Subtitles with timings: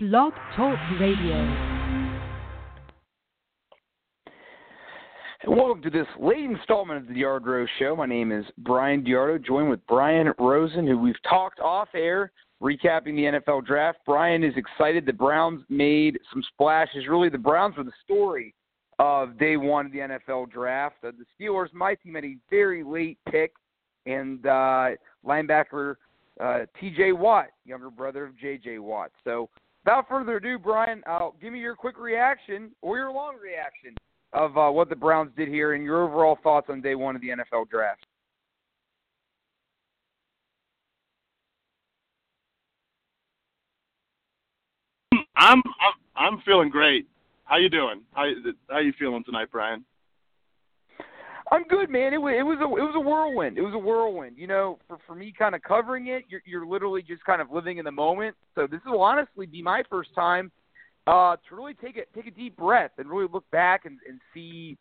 [0.00, 1.34] Blog Talk Radio.
[5.42, 7.96] And welcome to this late installment of the DeArd-Ro Show.
[7.96, 12.30] My name is Bryan DeArdo, joined with Brian Rosen, who we've talked off air,
[12.62, 13.98] recapping the NFL draft.
[14.06, 17.08] Brian is excited the Browns made some splashes.
[17.08, 18.54] Really, the Browns were the story
[19.00, 20.94] of day one of the NFL draft.
[21.02, 23.50] Uh, the Steelers, my team, had a very late pick,
[24.06, 24.90] and uh,
[25.26, 25.96] linebacker
[26.40, 27.10] uh, T.J.
[27.14, 28.78] Watt, younger brother of J.J.
[28.78, 29.10] Watt.
[29.24, 29.50] So
[29.88, 33.96] without further ado, Brian, uh, give me your quick reaction or your long reaction
[34.34, 37.22] of uh, what the Browns did here and your overall thoughts on day one of
[37.22, 38.04] the NFL draft.
[45.36, 47.06] I'm I'm I'm feeling great.
[47.44, 48.02] How you doing?
[48.12, 48.26] How
[48.68, 49.86] how you feeling tonight, Brian?
[51.50, 52.12] I'm good, man.
[52.12, 53.58] It was it was a it was a whirlwind.
[53.58, 54.36] It was a whirlwind.
[54.36, 57.50] You know, for for me, kind of covering it, you're you're literally just kind of
[57.50, 58.36] living in the moment.
[58.54, 60.50] So this will honestly be my first time
[61.06, 64.20] uh, to really take a take a deep breath and really look back and, and
[64.34, 64.76] see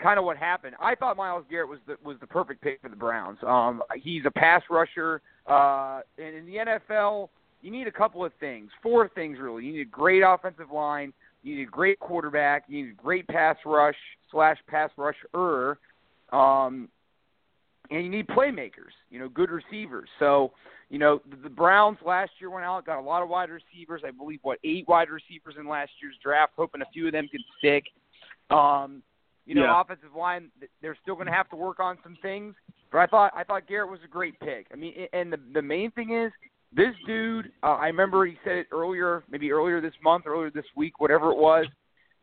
[0.00, 0.76] kind of what happened.
[0.80, 3.38] I thought Myles Garrett was the was the perfect pick for the Browns.
[3.46, 7.28] Um, he's a pass rusher, uh, and in the NFL,
[7.60, 9.64] you need a couple of things, four things really.
[9.64, 13.26] You need a great offensive line, you need a great quarterback, you need a great
[13.28, 13.96] pass rush
[14.30, 15.78] slash pass rusher
[16.32, 16.88] um,
[17.90, 20.08] and you need playmakers, you know, good receivers.
[20.18, 20.52] So,
[20.90, 24.02] you know, the, the Browns last year went out, got a lot of wide receivers.
[24.06, 27.28] I believe what eight wide receivers in last year's draft, hoping a few of them
[27.28, 27.84] can stick.
[28.50, 29.02] Um,
[29.46, 29.80] you know, Yeah.
[29.80, 30.50] offensive line,
[30.82, 32.54] they're still going to have to work on some things.
[32.90, 34.66] But I thought I thought Garrett was a great pick.
[34.72, 36.32] I mean, and the the main thing is
[36.72, 37.52] this dude.
[37.62, 41.30] Uh, I remember he said it earlier, maybe earlier this month, earlier this week, whatever
[41.30, 41.66] it was,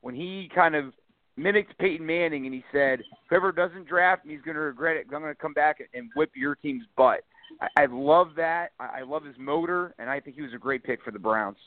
[0.01, 0.93] when he kind of
[1.37, 5.05] mimicked Peyton Manning and he said, "Whoever doesn't draft me is going to regret it.
[5.13, 7.21] I'm going to come back and whip your team's butt."
[7.61, 8.71] I, I love that.
[8.79, 11.19] I, I love his motor, and I think he was a great pick for the
[11.19, 11.57] Browns.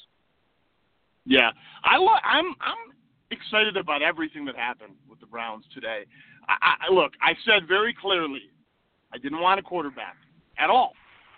[1.24, 1.50] Yeah,
[1.84, 2.94] I lo- I'm I'm
[3.30, 6.04] excited about everything that happened with the Browns today.
[6.48, 8.50] I, I look, I said very clearly,
[9.12, 10.16] I didn't want a quarterback
[10.58, 10.92] at all.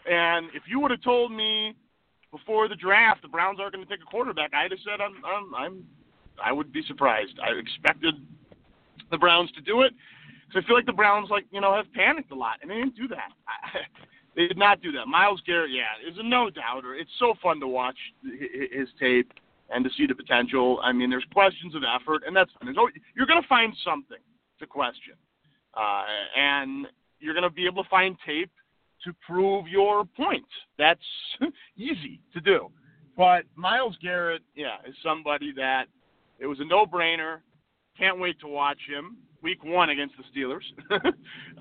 [0.08, 1.74] And if you would have told me
[2.30, 5.22] before the draft the Browns aren't going to take a quarterback, I'd have said I'm
[5.24, 5.84] I'm I'm
[6.44, 7.38] I would be surprised.
[7.42, 8.14] I expected
[9.10, 9.92] the Browns to do it
[10.46, 12.76] because I feel like the Browns like you know have panicked a lot, and they
[12.76, 13.30] didn't do that.
[13.46, 13.78] I,
[14.36, 15.06] they did not do that.
[15.06, 16.94] Myles Garrett, yeah, is a no doubter.
[16.94, 19.32] It's so fun to watch hi- hi- his tape
[19.72, 20.80] and to see the potential.
[20.82, 22.50] I mean, there's questions of effort, and that's.
[22.62, 24.18] There's always, you're going to find something
[24.58, 25.14] to question,
[25.74, 26.04] uh,
[26.36, 26.86] and
[27.20, 28.50] you're going to be able to find tape
[29.04, 30.44] to prove your point.
[30.78, 31.00] That's
[31.76, 32.70] easy to do.
[33.16, 35.86] But Myles Garrett, yeah, is somebody that
[36.40, 37.38] it was a no-brainer.
[37.98, 40.64] Can't wait to watch him week one against the Steelers.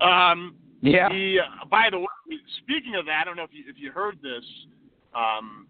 [0.00, 1.08] um, Yeah.
[1.10, 2.06] he, uh, by the way,
[2.62, 4.44] speaking of that, I don't know if you if you heard this,
[5.14, 5.66] um,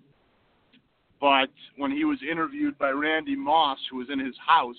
[1.21, 4.77] but when he was interviewed by Randy Moss, who was in his house,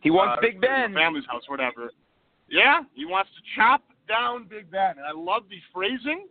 [0.00, 0.92] He wants uh, Big Ben.
[0.92, 1.90] family's house, whatever.
[2.50, 6.26] Yeah, he wants to chop down Big Ben, and I love the phrasing,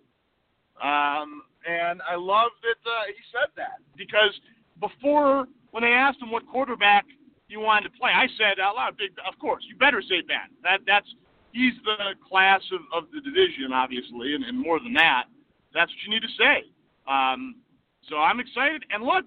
[0.84, 4.32] um, and I love that uh, he said that because
[4.80, 7.06] before when they asked him what quarterback
[7.52, 10.48] he wanted to play, I said out loud, "Big, of course, you better say Ben.
[10.64, 11.08] That that's
[11.52, 15.26] he's the class of, of the division, obviously, and, and more than that,
[15.74, 16.72] that's what you need to say."
[17.12, 17.60] Um,
[18.08, 19.26] so I'm excited, and look,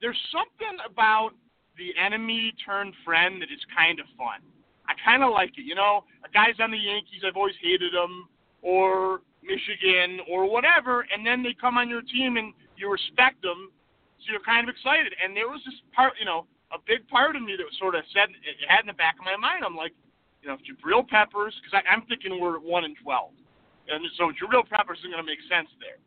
[0.00, 1.30] there's something about
[1.76, 4.40] the enemy turned friend that is kind of fun.
[4.88, 5.68] I kind of like it.
[5.68, 8.28] You know, a guy's on the Yankees, I've always hated him,
[8.62, 13.70] or Michigan, or whatever, and then they come on your team and you respect them,
[14.20, 15.12] so you're kind of excited.
[15.22, 17.94] And there was this part, you know, a big part of me that was sort
[17.94, 19.92] of said, it had in the back of my mind, I'm like,
[20.42, 23.30] you know, Jabril Peppers, because I'm thinking we're at 1 and 12.
[23.88, 25.98] And so Jabril Peppers isn't going to make sense there.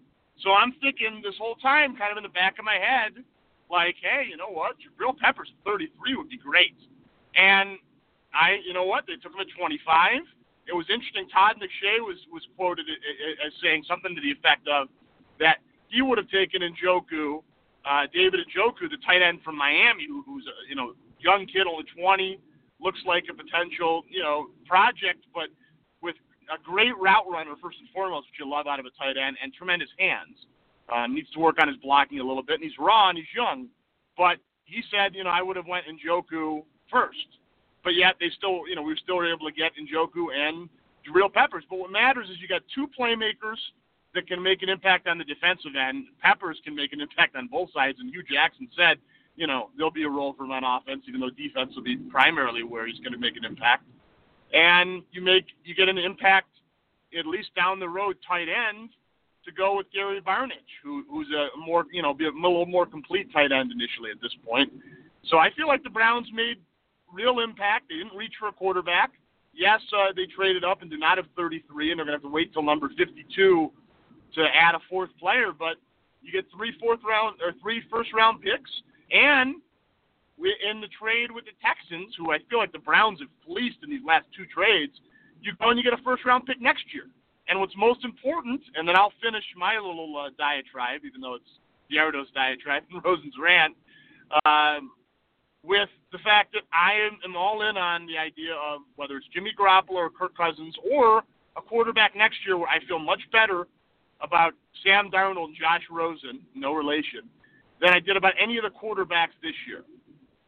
[0.44, 3.24] So I'm thinking this whole time, kind of in the back of my head,
[3.70, 4.76] like, hey, you know what?
[4.80, 6.76] Jabril Peppers at 33 would be great.
[7.36, 7.78] And
[8.34, 9.06] I, you know what?
[9.08, 10.24] They took him at 25.
[10.68, 11.28] It was interesting.
[11.30, 14.88] Todd McShay was was quoted a- a- as saying something to the effect of
[15.40, 17.42] that he would have taken Njoku,
[17.90, 21.66] uh, David Njoku, the tight end from Miami, who, who's a you know young kid,
[21.66, 22.40] only 20,
[22.80, 25.50] looks like a potential you know project, but
[26.02, 26.16] with
[26.54, 29.38] a great route runner first and foremost, which you love out of a tight end,
[29.42, 30.38] and tremendous hands.
[30.90, 33.30] Um, needs to work on his blocking a little bit, and he's raw and he's
[33.36, 33.68] young.
[34.18, 37.30] But he said, you know, I would have went Njoku first,
[37.84, 40.68] but yet they still, you know, we still were able to get Njoku and
[41.06, 41.64] Jabril Peppers.
[41.70, 43.62] But what matters is you got two playmakers
[44.16, 46.06] that can make an impact on the defensive end.
[46.22, 48.98] Peppers can make an impact on both sides, and Hue Jackson said,
[49.36, 51.96] you know, there'll be a role for him on offense, even though defense will be
[51.96, 53.84] primarily where he's going to make an impact.
[54.54, 56.50] And you make you get an impact
[57.18, 58.90] at least down the road tight end
[59.46, 62.86] to go with Gary Barnidge, who, who's a more, you know, be a little more
[62.86, 64.72] complete tight end initially at this point.
[65.30, 66.58] So I feel like the Browns made
[67.14, 67.90] real impact.
[67.90, 69.12] They didn't reach for a quarterback.
[69.54, 72.30] Yes, uh, they traded up and do not have 33, and they're going to have
[72.30, 73.72] to wait till number 52
[74.36, 75.52] to add a fourth player.
[75.58, 75.78] But
[76.22, 78.72] you get three fourth round or three first round picks,
[79.12, 79.56] and
[80.38, 83.78] we, in the trade with the Texans, who I feel like the Browns have fleeced
[83.84, 84.94] in these last two trades,
[85.42, 87.06] you go and you get a first round pick next year.
[87.48, 91.50] And what's most important, and then I'll finish my little uh, diatribe, even though it's
[91.90, 93.76] the DeArdo's diatribe and Rosen's rant,
[94.46, 94.92] um,
[95.64, 99.26] with the fact that I am, am all in on the idea of whether it's
[99.34, 101.24] Jimmy Garoppolo or Kirk Cousins or
[101.58, 103.68] a quarterback next year where I feel much better
[104.22, 107.22] about Sam Darnold, Josh Rosen, no relation,
[107.82, 109.84] than I did about any of the quarterbacks this year.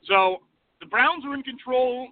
[0.06, 0.42] So
[0.80, 2.10] the Browns are in control.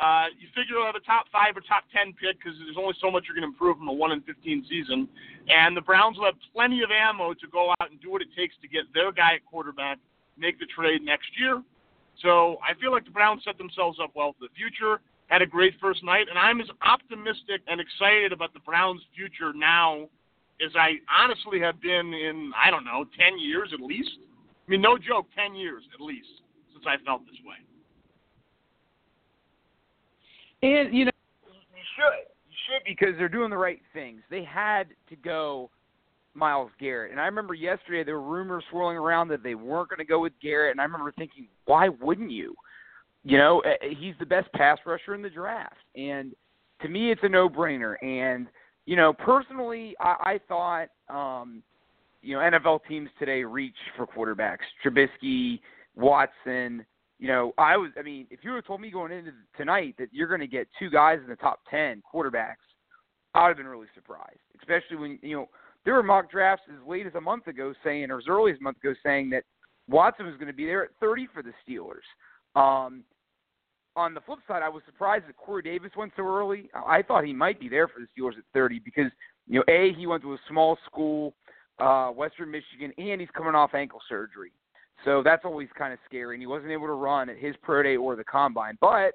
[0.00, 2.94] Uh, you figure you'll have a top five or top ten pick because there's only
[3.00, 5.06] so much you're going to improve from a one in fifteen season,
[5.48, 8.28] and the Browns will have plenty of ammo to go out and do what it
[8.36, 9.98] takes to get their guy at quarterback,
[10.38, 11.62] make the trade next year.
[12.20, 15.00] So I feel like the Browns set themselves up well for the future.
[15.28, 19.52] Had a great first night, and I'm as optimistic and excited about the Browns' future
[19.54, 20.08] now
[20.64, 24.10] as I honestly have been in I don't know ten years at least.
[24.66, 26.28] I mean, no joke, ten years at least
[26.72, 27.56] since I felt this way.
[30.62, 31.10] And you know,
[31.46, 34.22] you should, you should because they're doing the right things.
[34.30, 35.70] They had to go
[36.34, 39.98] Myles Garrett, and I remember yesterday there were rumors swirling around that they weren't going
[39.98, 42.54] to go with Garrett, and I remember thinking, why wouldn't you?
[43.24, 46.34] You know, eh, eh, he's the best pass rusher in the draft, and
[46.80, 47.94] to me, it's a no-brainer.
[48.02, 48.46] And
[48.86, 51.62] you know, personally, I, I thought, um,
[52.22, 54.58] you know, NFL teams today reach for quarterbacks.
[54.84, 55.60] Trubisky,
[55.96, 56.84] Watson.
[57.18, 57.90] You know, I was.
[57.98, 60.66] I mean, if you have told me going into tonight that you're going to get
[60.78, 62.56] two guys in the top ten quarterbacks,
[63.34, 64.40] I would have been really surprised.
[64.58, 65.48] Especially when you know
[65.84, 68.58] there were mock drafts as late as a month ago saying, or as early as
[68.58, 69.44] a month ago saying that
[69.88, 72.06] Watson was going to be there at 30 for the Steelers.
[72.60, 73.04] Um,
[73.96, 76.70] on the flip side, I was surprised that Corey Davis went so early.
[76.74, 79.10] I thought he might be there for the Steelers at 30 because,
[79.46, 81.34] you know, A, he went to a small school,
[81.78, 84.52] uh, Western Michigan, and he's coming off ankle surgery.
[85.04, 86.36] So that's always kind of scary.
[86.36, 88.78] And he wasn't able to run at his pro day or the combine.
[88.80, 89.14] But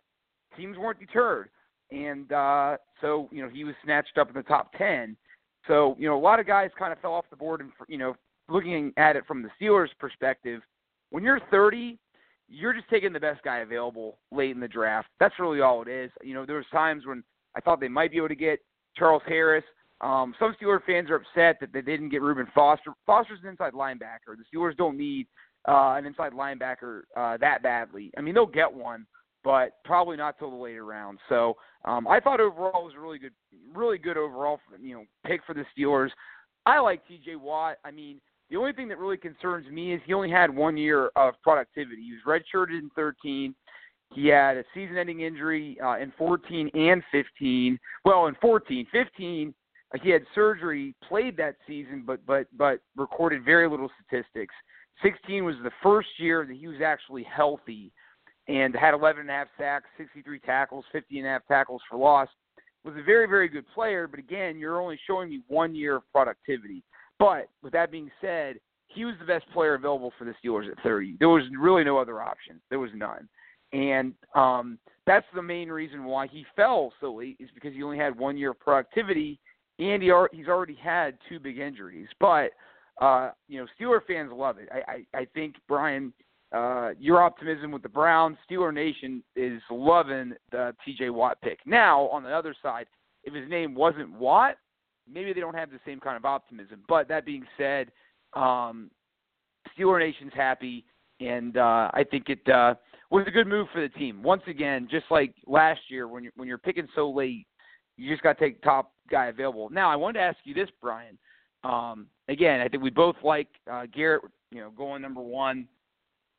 [0.56, 1.50] teams weren't deterred.
[1.92, 5.16] And uh, so, you know, he was snatched up in the top 10.
[5.68, 7.98] So, you know, a lot of guys kind of fell off the board and, you
[7.98, 8.16] know,
[8.50, 10.62] looking at it from the Steelers' perspective,
[11.10, 11.98] when you're 30,
[12.50, 15.08] you're just taking the best guy available late in the draft.
[15.20, 16.12] That's really all it is.
[16.24, 17.24] You know, there was times when
[17.56, 18.60] I thought they might be able to get
[18.96, 19.64] Charles Harris.
[20.00, 22.92] Um, some Steelers fans are upset that they didn't get Reuben Foster.
[23.06, 24.36] Foster's an inside linebacker.
[24.38, 25.28] The Steelers don't need
[25.68, 28.12] uh, an inside linebacker uh, that badly.
[28.18, 29.06] I mean, they'll get one,
[29.44, 31.20] but probably not till the later rounds.
[31.30, 31.56] So
[31.86, 33.34] um, I thought overall was a really good,
[33.74, 36.10] really good overall, you know, pick for the Steelers.
[36.66, 37.38] I like T.J.
[37.38, 37.78] Watt.
[37.84, 41.12] I mean, the only thing that really concerns me is he only had one year
[41.16, 42.02] of productivity.
[42.02, 43.54] He was redshirted in 13.
[44.14, 47.78] He had a season-ending injury uh, in 14 and 15.
[48.06, 49.54] Well, in 14, 15,
[49.94, 54.54] uh, he had surgery, played that season, but but but recorded very little statistics.
[55.04, 57.92] 16 was the first year that he was actually healthy,
[58.48, 61.98] and had 11 and a half sacks, 63 tackles, 50 and a half tackles for
[61.98, 62.30] loss.
[62.86, 66.04] Was a very very good player, but again, you're only showing me one year of
[66.14, 66.84] productivity.
[67.20, 70.82] But with that being said, he was the best player available for the Steelers at
[70.84, 71.18] 30.
[71.20, 72.62] There was really no other option.
[72.70, 73.28] There was none.
[73.74, 77.98] And um, that's the main reason why he fell so late is because he only
[77.98, 79.40] had one year of productivity,
[79.80, 82.08] and he he's already had two big injuries.
[82.20, 82.52] But
[83.02, 84.70] uh, you know, Steeler fans love it.
[84.72, 86.14] I, I, I think Brian,
[86.52, 91.10] uh, your optimism with the Browns, Steeler Nation is loving the T.J.
[91.12, 91.60] Watt pick.
[91.66, 92.88] Now, on the other side,
[93.24, 94.56] if his name wasn't Watt,
[95.12, 96.82] maybe they don't have the same kind of optimism.
[96.88, 97.92] But that being said,
[98.34, 98.92] um,
[99.78, 100.86] Steeler Nation's happy,
[101.20, 102.76] and uh, I think it uh,
[103.10, 104.22] was a good move for the team.
[104.24, 107.48] Once again, just like last year, when you're when you're picking so late,
[107.98, 109.70] you just got to take top guy available.
[109.70, 111.18] Now, I wanted to ask you this, Brian.
[111.64, 115.68] Um, again, I think we both like uh, Garrett, you know, going number one.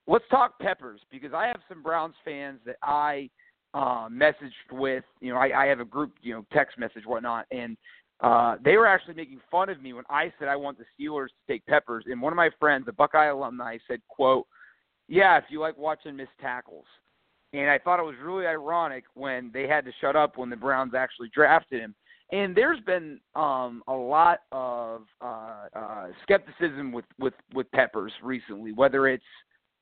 [0.07, 3.29] Let's talk Peppers because I have some Browns fans that I
[3.75, 5.05] uh, messaged with.
[5.21, 7.77] You know, I, I have a group, you know, text message, whatnot, and
[8.21, 11.29] uh, they were actually making fun of me when I said I want the Steelers
[11.29, 12.05] to take Peppers.
[12.07, 14.47] And one of my friends, a Buckeye alumni, said, "quote
[15.07, 16.87] Yeah, if you like watching missed tackles."
[17.53, 20.57] And I thought it was really ironic when they had to shut up when the
[20.57, 21.95] Browns actually drafted him.
[22.31, 28.73] And there's been um, a lot of uh, uh, skepticism with, with, with Peppers recently,
[28.73, 29.25] whether it's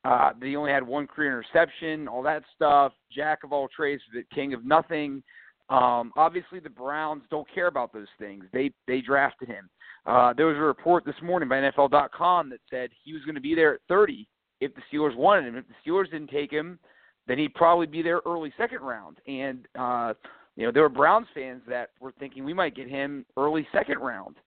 [0.05, 4.01] uh, that he only had one career interception, all that stuff, jack of all trades,
[4.13, 5.21] the king of nothing.
[5.69, 8.45] Um, obviously, the Browns don't care about those things.
[8.53, 9.69] They they drafted him.
[10.05, 13.41] Uh, there was a report this morning by NFL.com that said he was going to
[13.41, 14.25] be there at 30
[14.61, 15.57] if the Steelers wanted him.
[15.57, 16.79] If the Steelers didn't take him,
[17.27, 19.17] then he'd probably be there early second round.
[19.27, 20.13] And uh,
[20.55, 23.99] you know, there were Browns fans that were thinking we might get him early second
[23.99, 24.37] round.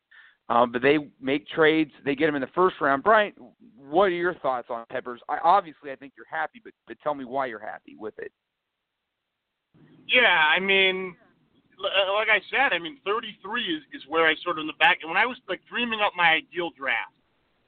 [0.48, 3.04] Um, but they make trades, they get him in the first round.
[3.04, 3.32] Brian,
[3.76, 5.20] what are your thoughts on Peppers?
[5.28, 8.32] I, obviously, I think you're happy, but, but tell me why you're happy with it.
[10.06, 11.14] Yeah, I mean,
[11.78, 14.78] uh, like I said, I mean, 33 is, is where I sort of in the
[14.78, 14.98] back.
[15.02, 17.14] And when I was like dreaming up my ideal draft,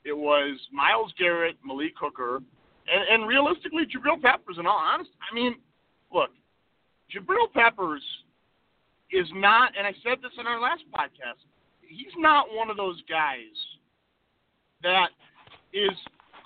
[0.05, 4.59] it was Myles Garrett, Malik Hooker, and, and realistically, Jabril Peppers.
[4.59, 5.55] In all honesty, I mean,
[6.13, 6.31] look,
[7.15, 8.03] Jabril Peppers
[9.13, 11.47] is not, and I said this in our last podcast
[11.93, 13.55] he's not one of those guys
[14.83, 15.09] that
[15.73, 15.97] is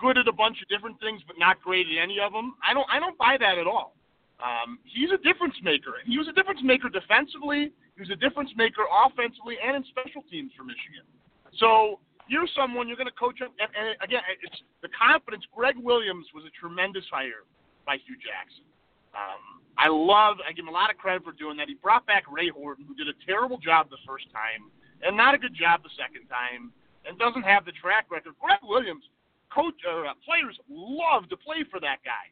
[0.01, 2.55] good at a bunch of different things but not great at any of them.
[2.63, 3.96] I don't I don't buy that at all.
[4.37, 5.97] Um, he's a difference maker.
[6.05, 7.73] He was a difference maker defensively.
[7.97, 11.09] He was a difference maker offensively and in special teams for Michigan.
[11.57, 13.49] So you're someone you're going to coach him.
[13.57, 15.45] And, and again, it's the confidence.
[15.55, 17.49] Gregg Williams was a tremendous hire
[17.89, 18.69] by Hue Jackson.
[19.17, 20.37] Um, I love.
[20.45, 21.69] I give him a lot of credit for doing that.
[21.69, 24.69] He brought back Ray Horton, who did a terrible job the first time
[25.03, 26.73] and not a good job the second time,
[27.05, 28.35] and doesn't have the track record.
[28.41, 29.05] Gregg Williams,
[29.53, 32.27] coach or uh, players love to play for that guy.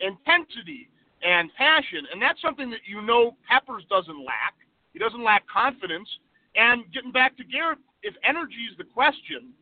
[0.00, 0.88] Intensity
[1.22, 4.54] and passion, and that's something that you know Peppers doesn't lack.
[4.92, 6.08] He doesn't lack confidence.
[6.56, 9.52] And getting back to Garrett, if energy is the question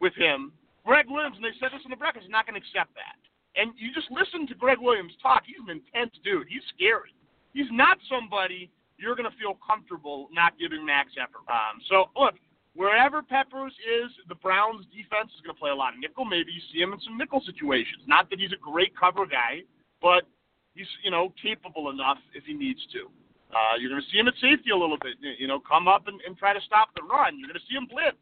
[0.00, 0.52] with him,
[0.84, 3.16] Gregg Williams, and they said this in the breakfast, is not going to accept that.
[3.56, 5.44] And you just listen to Gregg Williams talk.
[5.46, 6.48] He's an intense dude.
[6.50, 7.14] He's scary.
[7.54, 8.68] He's not somebody
[8.98, 11.46] you're going to feel comfortable not giving max effort.
[11.48, 12.34] Um, so look,
[12.74, 16.24] wherever Peppers is, the Browns defense is going to play a lot of nickel.
[16.24, 18.02] Maybe you see him in some nickel situations.
[18.06, 19.62] Not that he's a great cover guy,
[20.02, 20.26] but
[20.74, 23.10] he's you know capable enough if he needs to.
[23.54, 25.14] Uh, you're going to see him at safety a little bit.
[25.38, 27.38] You know, come up and, and try to stop the run.
[27.38, 28.18] You're going to see him blitz.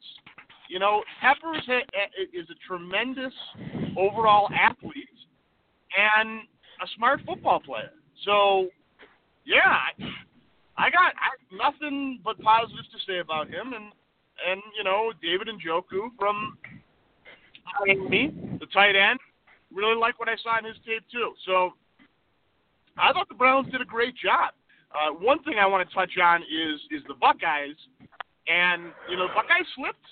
[0.69, 1.89] You know, Peppers ha-
[2.33, 3.33] is a tremendous
[3.97, 5.09] overall athlete
[5.97, 6.41] and
[6.83, 7.93] a smart football player.
[8.25, 8.69] So,
[9.45, 9.89] yeah,
[10.77, 13.93] I got I, nothing but positives to say about him, and
[14.49, 16.59] and you know David Njoku from
[17.81, 19.19] Miami, the tight end,
[19.73, 21.33] really like what I saw in his tape too.
[21.47, 21.73] So
[22.99, 24.53] I thought the Browns did a great job.
[24.93, 27.77] Uh, one thing I want to touch on is is the Buckeyes,
[28.47, 30.05] and you know the Buckeyes slipped,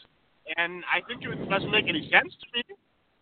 [0.57, 2.65] and I think it doesn't make any sense to me.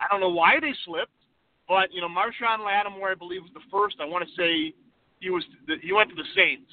[0.00, 1.18] I don't know why they slipped,
[1.66, 3.96] but you know Marshon Lattimore, I believe, was the first.
[4.00, 4.72] I want to say
[5.18, 6.70] he was the, he went to the Saints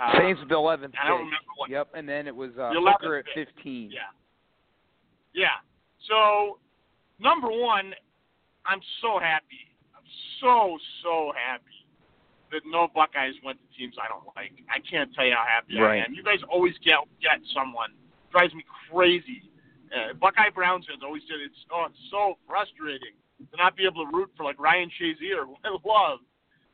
[0.00, 0.92] uh, Saints with the 11th.
[1.02, 1.70] I don't remember what.
[1.70, 3.90] Yep, and then it was uh, Hooker at 15.
[3.90, 4.00] Yeah.
[5.34, 5.46] Yeah.
[6.08, 6.58] So,
[7.20, 7.92] number one,
[8.64, 9.76] I'm so happy.
[9.94, 10.04] I'm
[10.40, 11.79] so so happy
[12.50, 14.52] that no Buckeyes went to teams I don't like.
[14.68, 16.02] I can't tell you how happy right.
[16.02, 16.14] I am.
[16.14, 17.90] You guys always get get someone
[18.30, 19.42] drives me crazy.
[19.90, 24.06] Uh, Buckeye Browns fans always said it's oh it's so frustrating to not be able
[24.06, 26.20] to root for like Ryan Shazier, who I love,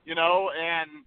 [0.05, 1.05] you know, and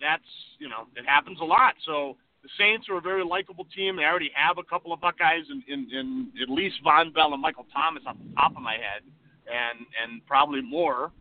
[0.00, 0.28] that's
[0.58, 1.74] you know it happens a lot.
[1.84, 3.96] So the Saints are a very likable team.
[3.96, 7.40] They already have a couple of Buckeyes in, in, in at least Vonn Bell and
[7.40, 9.02] Michael Thomas off the top of my head,
[9.46, 11.12] and and probably more.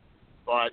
[0.46, 0.72] But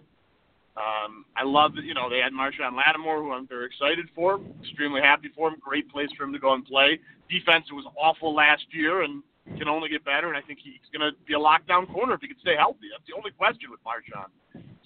[0.78, 4.38] um, I love you know they had Marshon Lattimore, who I'm very excited for.
[4.62, 5.56] Extremely happy for him.
[5.60, 7.00] Great place for him to go and play.
[7.28, 9.22] Defense was awful last year and
[9.58, 10.28] can only get better.
[10.28, 12.92] And I think he's going to be a lockdown corner if he can stay healthy.
[12.92, 14.28] That's the only question with Marshon.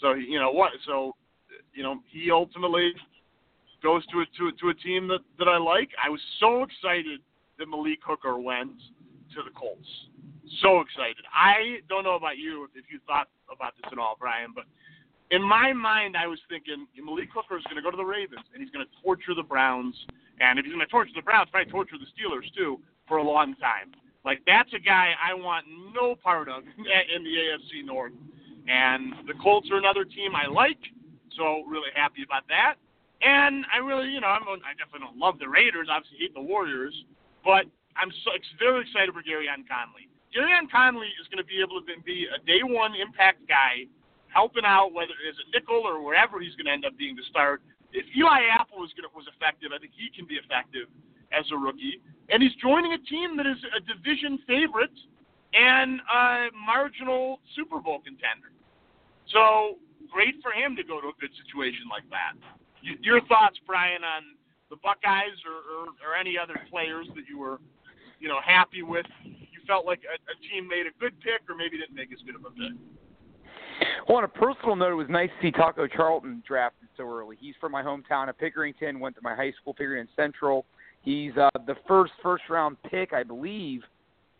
[0.00, 0.72] So you know what?
[0.86, 1.14] So
[1.74, 2.92] you know he ultimately
[3.82, 5.90] goes to a to a, to a team that that I like.
[6.02, 7.20] I was so excited
[7.58, 8.80] that Malik Hooker went
[9.34, 9.88] to the Colts.
[10.60, 11.24] So excited.
[11.32, 14.64] I don't know about you if you thought about this at all, Brian, but
[15.32, 18.44] in my mind, I was thinking Malik Hooker is going to go to the Ravens
[18.52, 19.96] and he's going to torture the Browns,
[20.38, 23.24] and if he's going to torture the Browns, probably torture the Steelers too for a
[23.24, 23.96] long time.
[24.24, 25.64] Like that's a guy I want
[25.96, 26.62] no part of
[27.16, 28.12] in the AFC North.
[28.68, 30.78] And the Colts are another team I like,
[31.34, 32.76] so really happy about that.
[33.22, 35.88] And I really, you know, I'm, I definitely don't love the Raiders.
[35.90, 36.94] Obviously, hate the Warriors,
[37.42, 40.06] but I'm so very excited for Gareon Conley.
[40.30, 43.88] Gareon Conley is going to be able to be a day one impact guy,
[44.32, 47.16] helping out whether it is a nickel or wherever he's going to end up being
[47.16, 47.62] to start.
[47.92, 50.88] If Eli Apple was to, was effective, I think he can be effective
[51.30, 52.00] as a rookie.
[52.32, 54.96] And he's joining a team that is a division favorite
[55.52, 58.48] and a marginal Super Bowl contender.
[59.28, 59.76] So
[60.08, 62.40] great for him to go to a good situation like that
[62.82, 64.34] your thoughts, Brian, on
[64.70, 67.60] the Buckeyes or, or, or any other players that you were,
[68.18, 69.06] you know, happy with?
[69.24, 72.18] You felt like a, a team made a good pick, or maybe didn't make as
[72.26, 72.74] good of a pick.
[74.08, 77.36] Well, on a personal note, it was nice to see Taco Charlton drafted so early.
[77.40, 78.98] He's from my hometown of Pickerington.
[78.98, 80.64] Went to my high school, Pickerington Central.
[81.02, 83.82] He's uh, the first first round pick, I believe,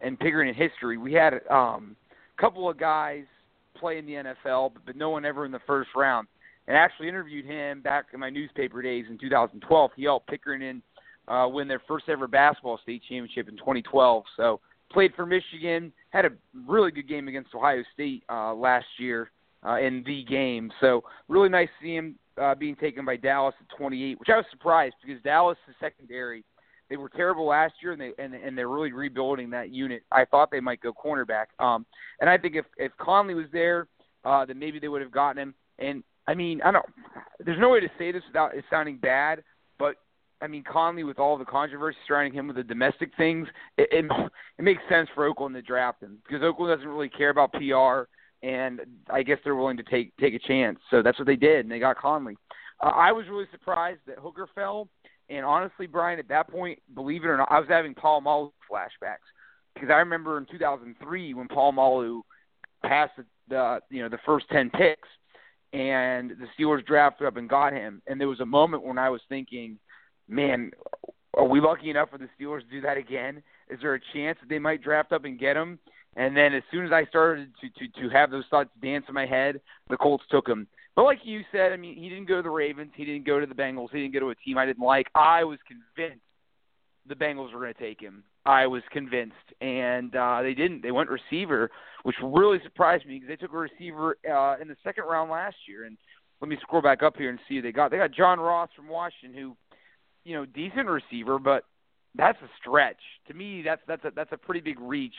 [0.01, 0.99] in Pickerington history.
[0.99, 1.97] We had um,
[2.37, 3.25] a couple of guys
[3.79, 6.27] play in the NFL, but, but no one ever in the first round.
[6.67, 9.91] And actually interviewed him back in my newspaper days in 2012.
[9.97, 10.83] He helped Pickerington
[11.29, 14.25] uh, win their first ever basketball state championship in 2012.
[14.37, 14.61] So
[14.93, 16.31] played for Michigan, had a
[16.67, 19.31] really good game against Ohio State uh, last year
[19.67, 20.71] uh, in the game.
[20.81, 24.37] So really nice to see him uh, being taken by Dallas at 28, which I
[24.37, 26.45] was surprised because Dallas secondary.
[26.91, 30.03] They were terrible last year, and they and, and they're really rebuilding that unit.
[30.13, 31.87] I thought they might go cornerback, um,
[32.21, 33.87] and I think if if Conley was there,
[34.25, 35.55] uh, then maybe they would have gotten him.
[35.79, 36.85] And I mean, I don't.
[37.43, 39.43] There's no way to say this without it sounding bad,
[39.79, 39.97] but
[40.43, 44.05] I mean, Conley with all the controversy surrounding him with the domestic things, it, it,
[44.59, 48.09] it makes sense for Oakland to draft him because Oakland doesn't really care about PR,
[48.43, 48.81] and
[49.11, 50.79] I guess they're willing to take take a chance.
[50.91, 52.37] So that's what they did, and they got Conley.
[52.83, 54.89] Uh, I was really surprised that Hooker fell,
[55.29, 59.29] and honestly, Brian, at that point, believe it or not, I was having Polamalu flashbacks
[59.75, 62.23] because I remember in 2003 when Polamalu
[62.85, 65.09] passed the, the you know the first ten picks,
[65.73, 69.11] and the Steelers drafted up and got him, and there was a moment when I
[69.11, 69.79] was thinking
[70.29, 70.71] man,
[71.35, 73.43] are we lucky enough for the Steelers to do that again?
[73.69, 75.79] Is there a chance that they might draft up and get him?
[76.17, 79.15] And then as soon as I started to to to have those thoughts dance in
[79.15, 80.67] my head, the Colts took him.
[80.95, 83.41] But like you said, I mean, he didn't go to the Ravens, he didn't go
[83.41, 85.09] to the Bengals, he didn't go to a team I didn't like.
[85.15, 86.23] I was convinced
[87.09, 88.25] the Bengals were going to take him.
[88.45, 90.83] I was convinced, and uh, they didn't.
[90.83, 91.71] They went receiver,
[92.03, 95.57] which really surprised me because they took a receiver uh, in the second round last
[95.67, 95.85] year.
[95.85, 95.97] And
[96.41, 97.91] let me scroll back up here and see who they got.
[97.91, 99.57] They got John Ross from Washington, who
[100.25, 101.65] you know, decent receiver, but
[102.15, 103.01] that's a stretch.
[103.29, 105.15] To me, that's that's a that's a pretty big reach.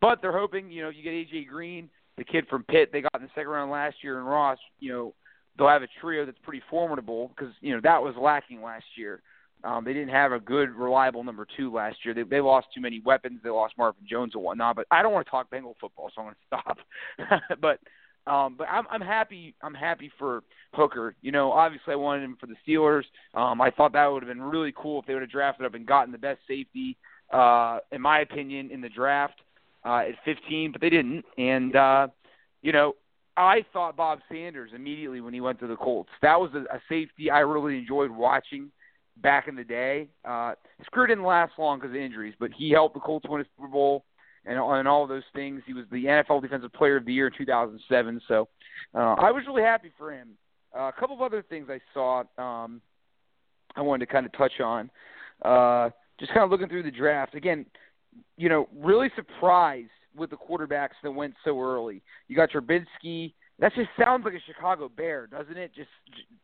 [0.00, 3.14] But they're hoping, you know, you get AJ Green, the kid from Pitt they got
[3.16, 5.14] in the second round last year, and Ross, you know,
[5.56, 9.22] they'll have a trio that's pretty formidable because you know that was lacking last year.
[9.64, 12.14] Um, they didn't have a good, reliable number two last year.
[12.14, 13.40] They, they lost too many weapons.
[13.42, 14.76] They lost Marvin Jones and whatnot.
[14.76, 17.40] But I don't want to talk Bengal football, so I'm going to stop.
[17.60, 17.80] but
[18.30, 20.42] um, but I'm I'm happy I'm happy for
[20.74, 21.16] Hooker.
[21.22, 23.04] You know, obviously I wanted him for the Steelers.
[23.34, 25.74] Um, I thought that would have been really cool if they would have drafted up
[25.74, 26.96] and gotten the best safety,
[27.32, 29.40] uh, in my opinion, in the draft
[29.84, 31.24] uh, at 15, but they didn't.
[31.36, 32.08] And uh,
[32.62, 32.94] you know,
[33.36, 36.10] I thought Bob Sanders immediately when he went to the Colts.
[36.22, 38.70] That was a, a safety I really enjoyed watching
[39.18, 40.08] back in the day.
[40.24, 43.40] Uh, his career didn't last long because of injuries, but he helped the Colts win
[43.40, 44.04] a Super Bowl
[44.44, 45.62] and and all those things.
[45.66, 48.20] He was the NFL Defensive Player of the Year in 2007.
[48.26, 48.48] So
[48.94, 50.30] uh, I was really happy for him.
[50.76, 52.80] Uh, a couple of other things I saw um,
[53.76, 54.90] I wanted to kind of touch on.
[55.42, 57.64] Uh, just kind of looking through the draft again.
[58.36, 62.02] You know, really surprised with the quarterbacks that went so early.
[62.28, 63.34] You got Trubisky.
[63.58, 65.72] That just sounds like a Chicago Bear, doesn't it?
[65.74, 65.90] Just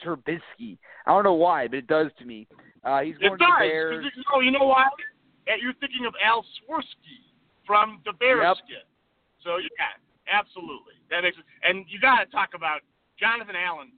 [0.04, 0.78] Trubisky.
[1.06, 2.46] I don't know why, but it does to me.
[2.82, 4.04] Uh, he's going it to does, the Bears.
[4.04, 4.86] You know, you know why?
[5.46, 7.22] You're thinking of Al Swirsky
[7.66, 8.82] from the Bearskin.
[8.82, 8.88] Yep.
[9.44, 9.94] So yeah,
[10.26, 10.96] absolutely.
[11.10, 11.46] That makes sense.
[11.62, 12.80] and you got to talk about
[13.20, 13.92] Jonathan Allen.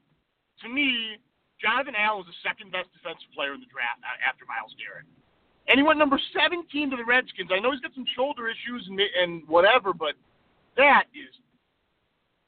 [0.64, 1.16] To me,
[1.62, 5.08] Jonathan Allen was the second best defensive player in the draft after Myles Garrett.
[5.68, 7.50] And he went number 17 to the Redskins.
[7.52, 10.14] I know he's got some shoulder issues and, and whatever, but
[10.76, 11.34] that is,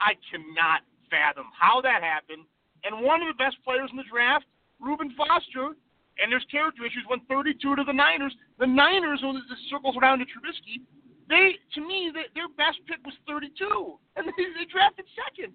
[0.00, 2.46] I cannot fathom how that happened.
[2.84, 4.46] And one of the best players in the draft,
[4.78, 5.74] Reuben Foster,
[6.18, 8.34] and there's character issues, went 32 to the Niners.
[8.58, 10.82] The Niners, when this circles around to Trubisky,
[11.28, 15.52] they to me they, their best pick was 32, and they, they drafted second.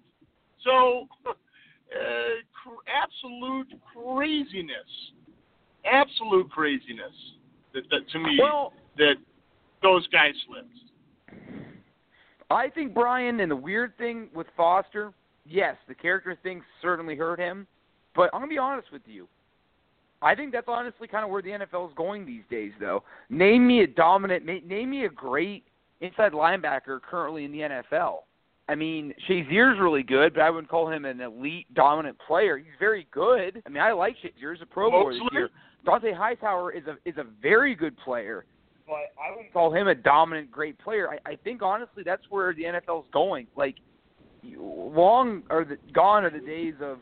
[0.62, 1.34] So, uh,
[2.52, 4.90] cr- absolute craziness,
[5.84, 7.16] absolute craziness.
[7.74, 9.14] That, that to me well, that
[9.82, 10.68] those guys slipped.
[12.50, 15.12] I think Brian, and the weird thing with Foster,
[15.44, 17.66] yes, the character thing certainly hurt him.
[18.14, 19.26] But I'm gonna be honest with you.
[20.22, 23.02] I think that's honestly kind of where the NFL is going these days, though.
[23.28, 25.64] Name me a dominant, name me a great
[26.00, 28.20] inside linebacker currently in the NFL.
[28.66, 32.56] I mean, Shazier's really good, but I wouldn't call him an elite dominant player.
[32.56, 33.62] He's very good.
[33.66, 34.54] I mean, I like Shazier.
[34.54, 35.50] He's a Pro Bowler this year.
[35.84, 38.44] Dont'a Hightower is a is a very good player,
[38.86, 41.10] but I wouldn't call him a dominant, great player.
[41.10, 43.46] I, I think honestly that's where the NFL is going.
[43.56, 43.76] Like,
[44.42, 46.98] long are the gone are the days of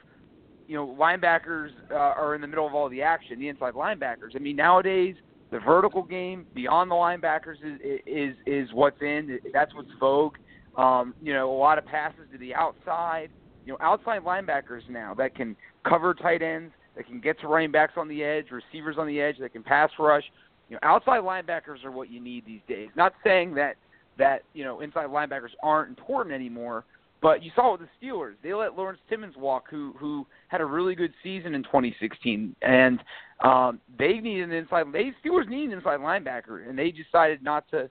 [0.73, 4.35] you know, linebackers uh, are in the middle of all the action, the inside linebackers.
[4.35, 5.16] I mean, nowadays
[5.51, 9.38] the vertical game beyond the linebackers is is is what's in.
[9.53, 10.37] That's what's vogue.
[10.77, 13.29] Um, you know, a lot of passes to the outside.
[13.66, 17.70] You know, outside linebackers now that can cover tight ends, that can get to running
[17.70, 20.24] backs on the edge, receivers on the edge, that can pass rush.
[20.68, 22.88] You know, outside linebackers are what you need these days.
[22.96, 23.76] Not saying that
[24.18, 26.85] that you know inside linebackers aren't important anymore,
[27.22, 30.64] But you saw with the Steelers, they let Lawrence Timmons walk, who who had a
[30.64, 33.00] really good season in 2016, and
[33.44, 34.87] um, they needed an inside.
[34.92, 37.88] They Steelers need an inside linebacker, and they decided not to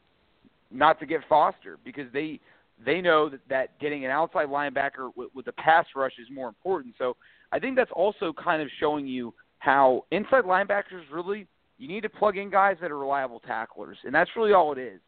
[0.70, 2.42] not to get Foster because they
[2.86, 6.50] they know that, that getting an outside linebacker with, with the pass rush is more
[6.50, 6.96] important.
[6.98, 7.16] So
[7.52, 12.10] I think that's also kind of showing you how inside linebackers really you need to
[12.10, 15.00] plug in guys that are reliable tacklers, and that's really all it is.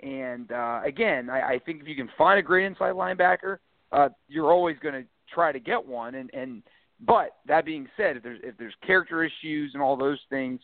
[0.00, 3.58] And uh, again, I, I think if you can find a great inside linebacker,
[3.92, 6.16] uh, you're always going to try to get one.
[6.16, 6.62] And, and
[7.00, 10.60] but that being said, if there's if there's character issues and all those things,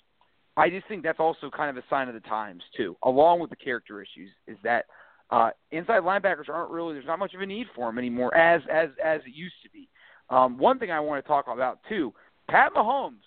[0.56, 2.96] I just think that's also kind of a sign of the times too.
[3.02, 4.86] Along with the character issues, is that
[5.30, 8.60] uh, inside linebackers aren't really there's not much of a need for them anymore as
[8.70, 9.88] as as it used to be.
[10.32, 12.12] Um, one thing I want to talk about too,
[12.50, 13.20] Pat Mahomes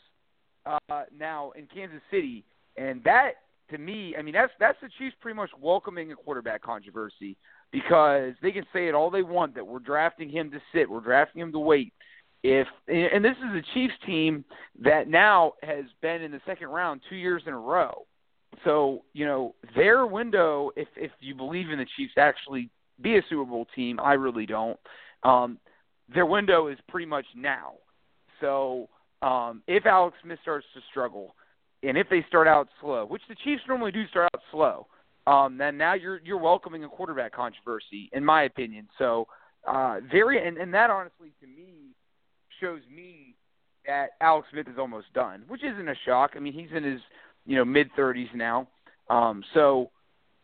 [0.66, 2.44] uh, now in Kansas City,
[2.78, 3.34] and that
[3.70, 7.38] to me, I mean that's that's the Chiefs pretty much welcoming a quarterback controversy
[7.72, 11.00] because they can say it all they want that we're drafting him to sit, we're
[11.00, 11.94] drafting him to wait.
[12.42, 14.44] If and this is a Chiefs team
[14.82, 18.06] that now has been in the second round two years in a row.
[18.64, 23.22] So you know their window, if if you believe in the Chiefs actually be a
[23.30, 24.80] Super Bowl team, I really don't.
[25.22, 25.60] Um,
[26.14, 27.74] their window is pretty much now.
[28.42, 28.90] So
[29.22, 31.36] um, if Alex Smith starts to struggle,
[31.84, 34.88] and if they start out slow, which the Chiefs normally do start out slow,
[35.28, 38.88] um, then now you're you're welcoming a quarterback controversy, in my opinion.
[38.98, 39.28] So
[39.68, 41.96] uh, very, and, and that honestly to me
[42.62, 43.36] shows me
[43.88, 46.32] that Alex Smith is almost done, which isn't a shock.
[46.36, 47.02] I mean, he's in his
[47.46, 48.68] you know mid 30s now,
[49.10, 49.92] um, so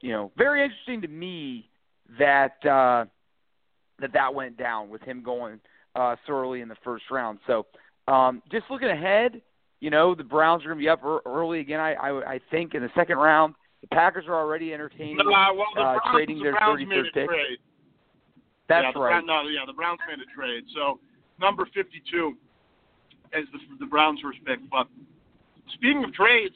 [0.02, 1.69] you know very interesting to me
[2.17, 3.06] that uh,
[4.01, 5.59] that that went down with him going
[5.95, 7.39] uh, so early in the first round.
[7.47, 7.65] So
[8.07, 9.41] um, just looking ahead,
[9.79, 11.79] you know, the Browns are going to be up early again.
[11.79, 13.55] I, I I think in the second round.
[13.81, 17.27] The Packers are already entertaining uh, well, the uh, trading the their Browns 33rd pick.
[17.27, 17.57] Trade.
[18.69, 19.25] That's yeah, the right.
[19.25, 20.63] No, yeah, the Browns made a trade.
[20.75, 20.99] So
[21.39, 22.37] number 52
[23.33, 24.59] is the the Browns' first pick.
[24.69, 24.87] But
[25.73, 26.53] speaking of trades,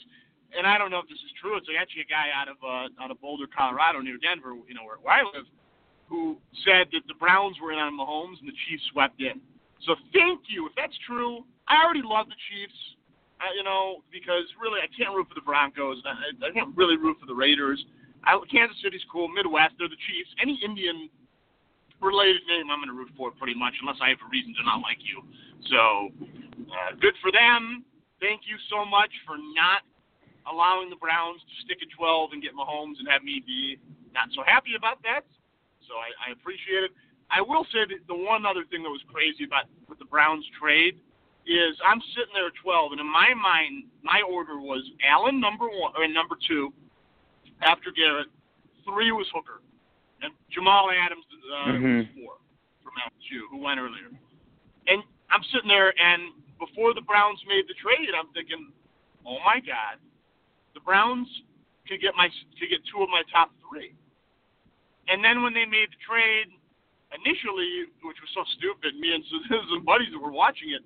[0.55, 1.58] and I don't know if this is true.
[1.58, 4.86] It's actually a guy out of uh, out of Boulder, Colorado, near Denver, you know
[4.86, 5.49] where, where I live,
[6.08, 9.41] who said that the Browns were in on Mahomes and the Chiefs swept in.
[9.86, 10.68] So thank you.
[10.68, 12.78] If that's true, I already love the Chiefs.
[13.36, 16.00] Uh, you know, because really I can't root for the Broncos.
[16.08, 17.84] I, I can't really root for the Raiders.
[18.24, 19.28] I, Kansas City's cool.
[19.28, 20.32] Midwest, they're the Chiefs.
[20.39, 21.12] Any Indian
[22.00, 24.63] related name I'm going to root for pretty much, unless I have a reason to
[24.63, 25.20] not like you.
[25.68, 26.15] So
[26.72, 27.84] uh, good for them.
[28.24, 29.84] Thank you so much for not
[30.48, 33.78] allowing the Browns to stick at 12 and get Mahomes and have me be
[34.13, 35.28] not so happy about that.
[35.88, 36.91] So I, I appreciate it.
[37.32, 40.45] I will say that the one other thing that was crazy about with the Browns
[40.60, 41.00] trade
[41.45, 45.65] is I'm sitting there at 12, and in my mind, my order was Allen number
[45.69, 46.74] one or number two,
[47.62, 48.28] after Garrett.
[48.86, 49.62] Three was Hooker,
[50.21, 51.98] and Jamal Adams uh, Mhm.
[51.98, 52.38] was four
[52.84, 54.10] from LSU, who went earlier.
[54.88, 58.71] And I'm sitting there, and before the Browns made the trade, I'm thinking,
[59.26, 59.98] oh my God,
[60.74, 61.28] the Browns
[61.88, 63.93] could get my could get two of my top three.
[65.08, 66.50] And then when they made the trade,
[67.13, 70.82] initially, which was so stupid, me and some buddies that were watching it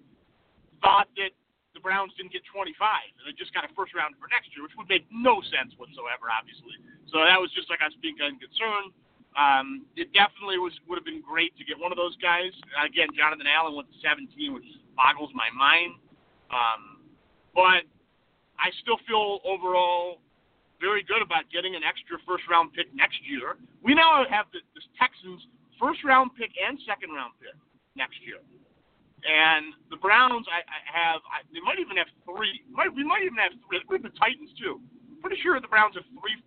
[0.84, 1.32] thought that
[1.74, 4.66] the Browns didn't get 25 and they just got a first round for next year,
[4.66, 6.76] which would make no sense whatsoever, obviously.
[7.08, 8.92] So that was just like us being concerned.
[9.38, 12.50] Um, it definitely was would have been great to get one of those guys.
[12.82, 14.66] Again, Jonathan Allen went to 17, which
[14.98, 15.96] boggles my mind.
[16.50, 17.06] Um,
[17.54, 17.86] but
[18.58, 20.20] I still feel overall
[20.80, 23.60] very good about getting an extra first round pick next year.
[23.84, 25.44] We now have the, the Texans
[25.76, 27.56] first round pick and second round pick
[27.96, 28.40] next year.
[29.20, 32.64] And the Browns, I, I have, I, they might even have three.
[32.72, 33.84] Might, we might even have three.
[33.92, 34.80] We have the Titans too.
[35.20, 36.40] Pretty sure the Browns have three,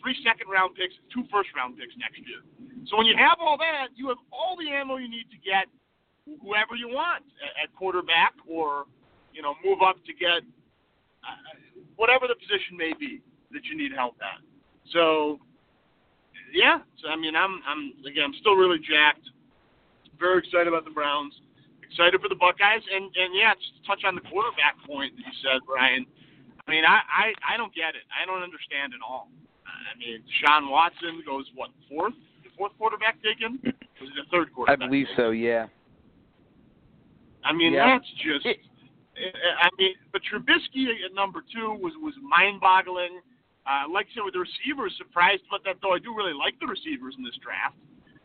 [0.00, 2.40] three second round picks, two first round picks next year.
[2.88, 5.68] So when you have all that, you have all the ammo you need to get
[6.24, 8.88] whoever you want at, at quarterback, or
[9.36, 10.40] you know, move up to get
[11.20, 11.36] uh,
[12.00, 13.20] whatever the position may be
[13.54, 14.42] that you need help at.
[14.92, 15.38] So
[16.52, 19.24] yeah, so I mean, I'm, I'm again, I'm still really jacked.
[20.18, 21.34] Very excited about the Browns
[21.82, 25.22] excited for the Buckeyes, and and yeah, just to touch on the quarterback point that
[25.22, 26.06] you said, Brian.
[26.66, 28.02] I mean, I I, I don't get it.
[28.10, 29.28] I don't understand at all.
[29.66, 32.14] I mean, Sean Watson goes what fourth?
[32.42, 33.58] The fourth quarterback taken?
[34.00, 34.88] Was it the third I quarterback?
[34.90, 35.30] believe so.
[35.30, 35.66] Yeah.
[37.44, 37.98] I mean, Yeah.
[37.98, 38.46] that's just.
[38.46, 43.20] I mean, but Trubisky at number two was was mind-boggling.
[43.64, 45.92] Uh, like I said, with the receivers, surprised about that though.
[45.96, 47.76] I do really like the receivers in this draft.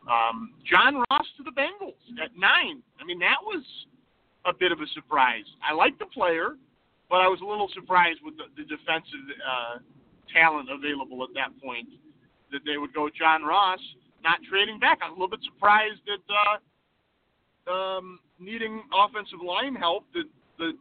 [0.10, 2.84] Um, John Ross to the Bengals at nine.
[3.00, 3.64] I mean, that was
[4.46, 5.46] a bit of a surprise.
[5.64, 6.56] I like the player,
[7.10, 9.80] but I was a little surprised with the, the defensive uh,
[10.34, 11.88] talent available at that point
[12.52, 13.80] that they would go John Ross.
[14.24, 15.00] not trading back.
[15.02, 20.26] I'm a little bit surprised that uh, um, needing offensive line help that
[20.58, 20.74] the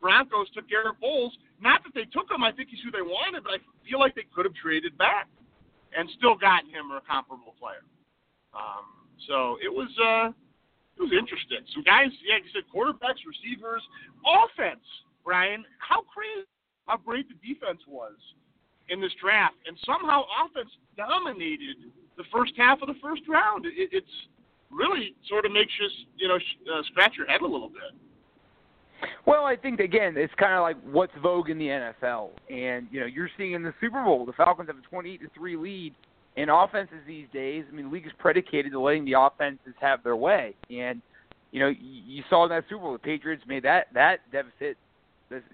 [0.00, 1.36] Broncos took Garett Bolles.
[1.60, 4.14] Not that they took him, I think he's who they wanted, but I feel like
[4.14, 5.28] they could have traded back
[5.96, 7.84] and still gotten him or a comparable player.
[8.54, 8.88] Um,
[9.28, 10.32] so it was uh,
[10.96, 11.60] it was interesting.
[11.74, 13.82] Some guys, yeah, you said quarterbacks, receivers,
[14.24, 14.84] offense.
[15.24, 16.48] Brian, how crazy,
[16.86, 18.16] how great the defense was
[18.88, 23.66] in this draft, and somehow offense dominated the first half of the first round.
[23.66, 24.16] It, it's
[24.70, 27.94] really sort of makes you, you know, uh, scratch your head a little bit.
[29.26, 33.00] Well, I think again, it's kind of like what's vogue in the NFL, and you
[33.00, 35.94] know, you're seeing in the Super Bowl, the Falcons have a 28 to three lead
[36.36, 37.64] in offenses these days.
[37.70, 41.02] I mean, the league is predicated to letting the offenses have their way, and
[41.50, 44.76] you know, you saw in that Super Bowl, the Patriots made that that deficit,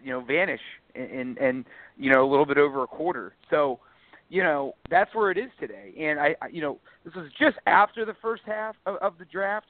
[0.03, 0.61] you know, vanish
[0.95, 1.65] in, in, in
[1.97, 3.35] you know a little bit over a quarter.
[3.51, 3.81] So,
[4.29, 5.95] you know, that's where it is today.
[5.99, 9.25] And I, I you know, this was just after the first half of, of the
[9.25, 9.67] draft.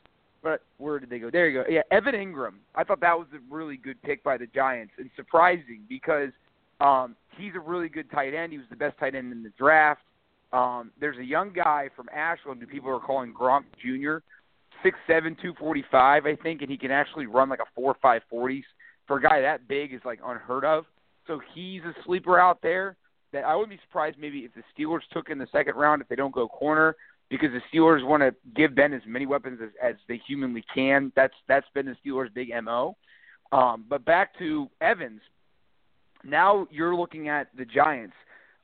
[0.47, 1.29] But where did they go?
[1.29, 1.69] There you go.
[1.69, 2.59] Yeah, Evan Engram.
[2.77, 6.31] I thought that was a really good pick by the Giants, and surprising because
[6.79, 8.53] um, he's a really good tight end.
[8.53, 10.03] He was the best tight end in the draft.
[10.53, 14.19] Um, there's a young guy from Ashland who people are calling Gronk Jr.
[14.85, 17.97] Six seven, two forty five, I think, and he can actually run like a four
[18.01, 18.65] five forty.
[19.09, 20.85] For a guy that big is like unheard of.
[21.27, 22.97] So he's a sleeper out there
[23.33, 26.09] that I wouldn't be surprised maybe if the Steelers took in the second round if
[26.09, 26.95] they don't go corner
[27.31, 31.12] because the Steelers want to give Ben as many weapons as, as they humanly can.
[31.17, 32.97] That's that's been the Steelers' big mo.
[33.53, 35.21] Um, but back to Evans.
[36.25, 38.15] Now you're looking at the Giants.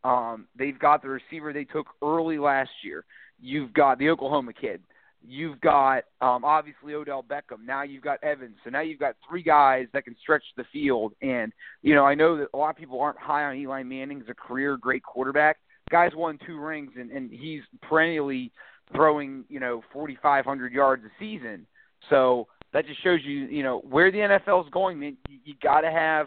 [0.05, 3.05] Um, they've got the receiver they took early last year.
[3.41, 4.83] You've got the Oklahoma kid.
[5.25, 7.65] You've got um, obviously Odell Beckham.
[7.65, 8.57] Now you've got Evans.
[8.65, 11.13] So now you've got three guys that can stretch the field.
[11.23, 14.21] And you know I know that a lot of people aren't high on Eli Manning
[14.21, 15.59] as a career great quarterback
[15.91, 18.53] guy's won two rings and, and he's perennially
[18.95, 21.67] throwing, you know, 4,500 yards a season.
[22.11, 24.99] So that just shows you, you know, where the NFL is going.
[24.99, 26.27] Man, you, you got to have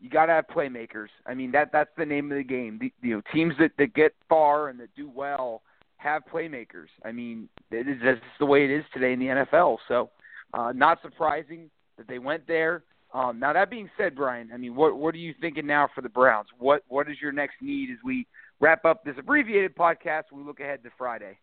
[0.00, 1.08] you got to have playmakers.
[1.26, 2.78] I mean, that that's the name of the game.
[2.80, 5.62] The, you know, teams that that get far and that do well
[5.96, 6.88] have playmakers.
[7.04, 9.78] I mean, it is that's the way it is today in the NFL.
[9.88, 10.10] So,
[10.52, 12.84] uh, not surprising that they went there.
[13.14, 16.02] Um, now that being said, Brian, I mean, what what are you thinking now for
[16.02, 16.48] the Browns?
[16.58, 18.26] What what is your next need as we
[18.60, 20.24] wrap up this abbreviated podcast.
[20.32, 21.38] We look ahead to Friday.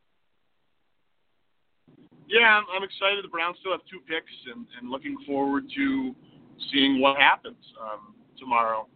[2.28, 3.23] Yeah, I'm, I'm excited.
[3.23, 6.15] The Browns still have two picks, and, and looking forward to
[6.71, 8.88] seeing what happens um, tomorrow.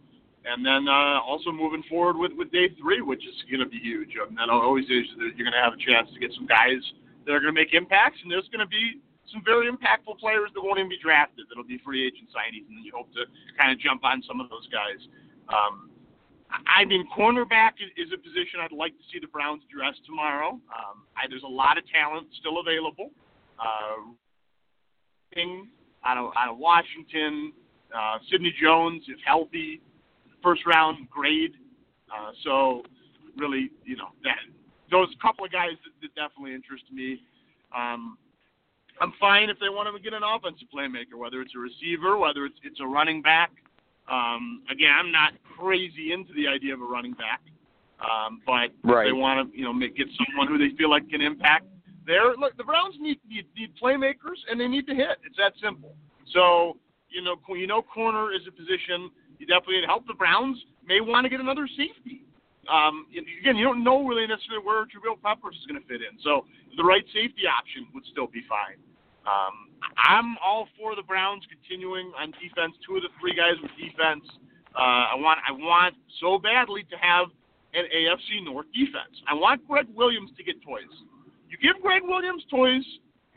[0.45, 3.79] And then uh, also moving forward with, with day three, which is going to be
[3.83, 4.15] huge.
[4.15, 6.79] Um, that always is you're going to have a chance to get some guys
[7.25, 10.47] that are going to make impacts, and there's going to be some very impactful players
[10.55, 11.51] that won't even be drafted.
[11.51, 13.27] That'll be free agent signings, and you hope to
[13.59, 15.03] kind of jump on some of those guys.
[15.51, 15.91] Um,
[16.49, 20.51] I mean, cornerback is a position I'd like to see the Browns address tomorrow.
[20.51, 23.11] Um, I, there's a lot of talent still available.
[23.59, 24.13] Uh,
[26.05, 27.51] out of out of Washington,
[27.93, 29.81] uh, Sidney Jones, if healthy,
[30.41, 31.51] first round grade.
[32.09, 32.83] Uh, so
[33.37, 34.37] really, you know, that
[34.89, 37.21] those couple of guys that, that definitely interest me.
[37.75, 38.17] Um,
[38.99, 42.45] I'm fine if they want to get an offensive playmaker, whether it's a receiver, whether
[42.45, 43.51] it's it's a running back.
[44.07, 47.41] Um, again, I'm not crazy into the idea of a running back,
[47.99, 49.05] um, but right.
[49.05, 51.65] they want to, you know, make, get someone who they feel like can impact
[52.05, 52.35] there.
[52.37, 55.19] Look, the Browns need, need need playmakers and they need to hit.
[55.25, 55.93] It's that simple.
[56.33, 56.77] So
[57.09, 59.87] you know, you know, corner is a position you definitely need.
[59.87, 60.07] help.
[60.07, 62.23] The Browns may want to get another safety.
[62.67, 66.19] Um, again, you don't know really necessarily where Jabril Peppers is going to fit in.
[66.23, 66.43] So
[66.75, 68.75] the right safety option would still be fine.
[69.27, 72.73] Um, I'm all for the Browns continuing on defense.
[72.87, 74.23] Two of the three guys with defense.
[74.71, 77.27] Uh, I want I want so badly to have
[77.73, 79.19] an AFC North defense.
[79.27, 80.89] I want Gregg Williams to get toys.
[81.49, 82.85] You give Gregg Williams toys,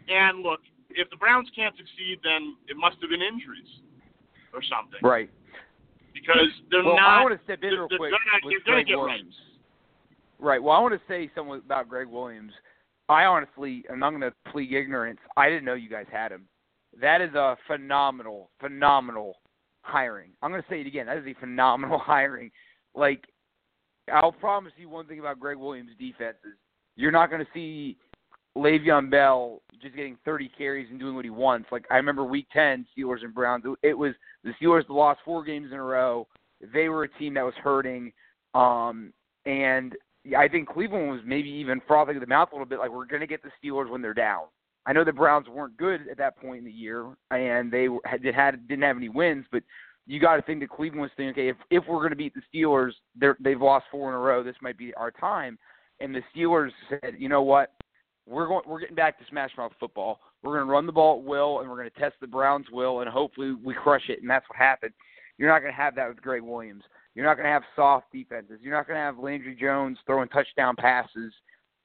[0.09, 3.83] and look, if the Browns can't succeed, then it must have been injuries
[4.55, 5.01] or something.
[5.03, 5.31] Right.
[6.15, 7.21] Because they're well, not.
[7.21, 9.35] I want to step in real quick gonna, with Gregg Williams.
[10.39, 10.59] Right.
[10.59, 10.63] right.
[10.63, 12.53] Well, I want to say something about Gregg Williams.
[13.11, 15.19] I honestly, and I'm going to plead ignorance.
[15.37, 16.47] I didn't know you guys had him.
[17.01, 19.35] That is a phenomenal, phenomenal
[19.83, 20.31] hiring.
[20.41, 21.07] I'm going to say it again.
[21.07, 22.53] That is a phenomenal hiring.
[22.95, 23.25] Like,
[24.13, 26.55] I'll promise you one thing about Gregg Williams' defenses.
[26.95, 27.97] You're not going to see
[28.57, 31.69] Le'Veon Bell just getting 30 carries and doing what he wants.
[31.73, 33.65] Like I remember Week 10, Steelers and Browns.
[33.83, 36.29] It was the Steelers lost four games in a row.
[36.73, 38.13] They were a team that was hurting,
[38.55, 39.13] um,
[39.47, 39.95] and
[40.37, 43.07] I think Cleveland was maybe even frothing at the mouth a little bit, like we're
[43.07, 44.45] going to get the Steelers when they're down.
[44.87, 48.25] I know the Browns weren't good at that point in the year, and they had,
[48.25, 49.63] had didn't have any wins, but
[50.07, 52.35] you got to think that Cleveland was thinking, okay, if if we're going to beat
[52.35, 54.43] the Steelers, they're, they've lost four in a row.
[54.43, 55.59] This might be our time.
[56.01, 57.73] And the Steelers said, you know what?
[58.31, 60.21] we're going we're getting back to smash mouth football.
[60.43, 62.67] We're going to run the ball at will, and we're going to test the Browns'
[62.73, 64.21] will, and hopefully we crush it.
[64.21, 64.93] And that's what happened.
[65.37, 66.85] You're not going to have that with Gregg Williams.
[67.15, 68.59] You're not going to have soft defenses.
[68.63, 71.33] You're not going to have Landry Jones throwing touchdown passes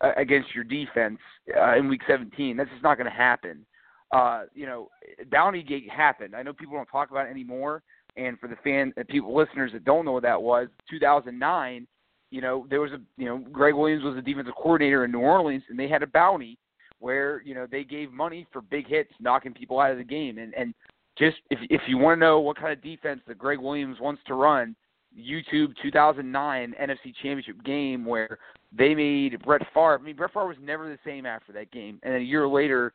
[0.01, 1.19] uh, against your defense
[1.57, 2.57] uh, in Week 17.
[2.57, 3.65] That's just not going to happen.
[4.11, 4.89] Uh, you know,
[5.31, 6.35] Bounty Gate happened.
[6.35, 7.81] I know people don't talk about it anymore.
[8.17, 11.87] And for the fan, uh, people, listeners that don't know what that was, 2009
[12.31, 15.19] you know, there was a you know, Gregg Williams was a defensive coordinator in New
[15.19, 16.57] Orleans and they had a bounty
[16.99, 20.37] where, you know, they gave money for big hits, knocking people out of the game.
[20.37, 20.73] And and
[21.17, 24.21] just if if you want to know what kind of defense that Gregg Williams wants
[24.27, 24.75] to run,
[25.17, 28.37] YouTube 2009 NFC Championship game where
[28.77, 29.99] they made Brett Favre.
[29.99, 32.47] I mean, Brett Favre was never the same after that game, and then a year
[32.47, 32.93] later,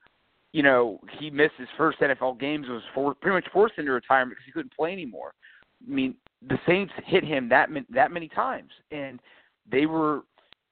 [0.53, 2.67] you know, he missed his first NFL games.
[2.69, 5.33] Was for, pretty much forced into retirement because he couldn't play anymore.
[5.87, 6.15] I mean,
[6.47, 9.21] the Saints hit him that that many times, and
[9.71, 10.23] they were,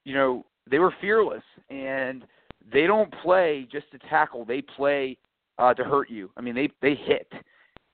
[0.05, 2.25] you know, they were fearless, and
[2.71, 5.17] they don't play just to tackle; they play
[5.59, 6.31] uh, to hurt you.
[6.37, 7.31] I mean, they they hit,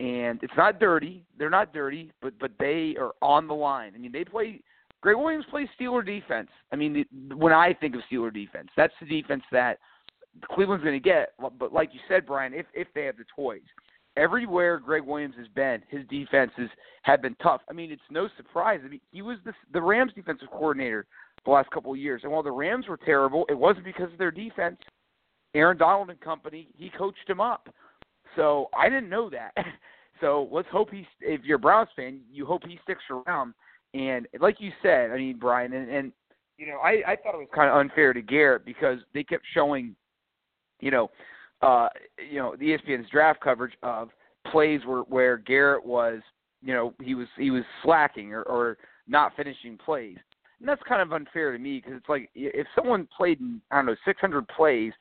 [0.01, 1.25] and it's not dirty.
[1.39, 3.93] They're not dirty, but but they are on the line.
[3.95, 4.61] I mean, they play.
[5.01, 6.49] Gregg Williams plays Steeler defense.
[6.73, 7.05] I mean,
[7.35, 9.79] when I think of Steeler defense, that's the defense that
[10.51, 11.35] Cleveland's going to get.
[11.59, 13.61] But like you said, Brian, if if they have the toys,
[14.17, 16.71] everywhere Gregg Williams has been, his defenses
[17.03, 17.61] have been tough.
[17.69, 18.81] I mean, it's no surprise.
[18.85, 21.07] I mean, he was the the Rams defensive coordinator
[21.45, 24.19] the last couple of years, and while the Rams were terrible, it wasn't because of
[24.19, 24.79] their defense.
[25.55, 27.69] Aaron Donald and company, he coached him up.
[28.37, 29.53] So I didn't know that.
[30.21, 31.07] so let's hope he.
[31.21, 33.55] If you're a Browns fan, you hope he sticks around.
[33.95, 36.13] And like you said, I mean, Brian, and, and
[36.59, 39.45] you know, I I thought it was kind of unfair to Garrett because they kept
[39.53, 39.95] showing,
[40.81, 41.11] you know,
[41.63, 41.89] uh,
[42.31, 44.11] you know, the ESPN's draft coverage of
[44.51, 46.21] plays where where Garrett was,
[46.63, 50.19] you know, he was he was slacking or, or not finishing plays.
[50.61, 53.77] And that's kind of unfair to me because it's like if someone played in I
[53.77, 54.93] don't know 600 plays,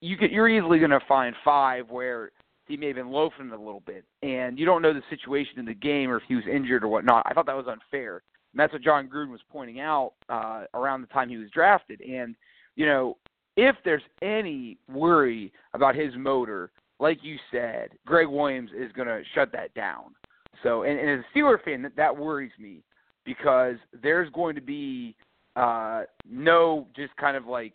[0.00, 2.30] you could you're easily going to find five where
[2.68, 5.64] he may have been loafing a little bit, and you don't know the situation in
[5.64, 7.24] the game or if he was injured or whatnot.
[7.26, 11.00] I thought that was unfair, and that's what Jon Gruden was pointing out uh, around
[11.00, 12.00] the time he was drafted.
[12.00, 12.34] And
[12.76, 13.16] you know,
[13.56, 19.22] if there's any worry about his motor, like you said, Gregg Williams is going to
[19.34, 20.14] shut that down.
[20.62, 22.82] So, and, and as a Steeler fan, that, that worries me
[23.24, 25.16] because there's going to be
[25.56, 27.74] uh, no just kind of like,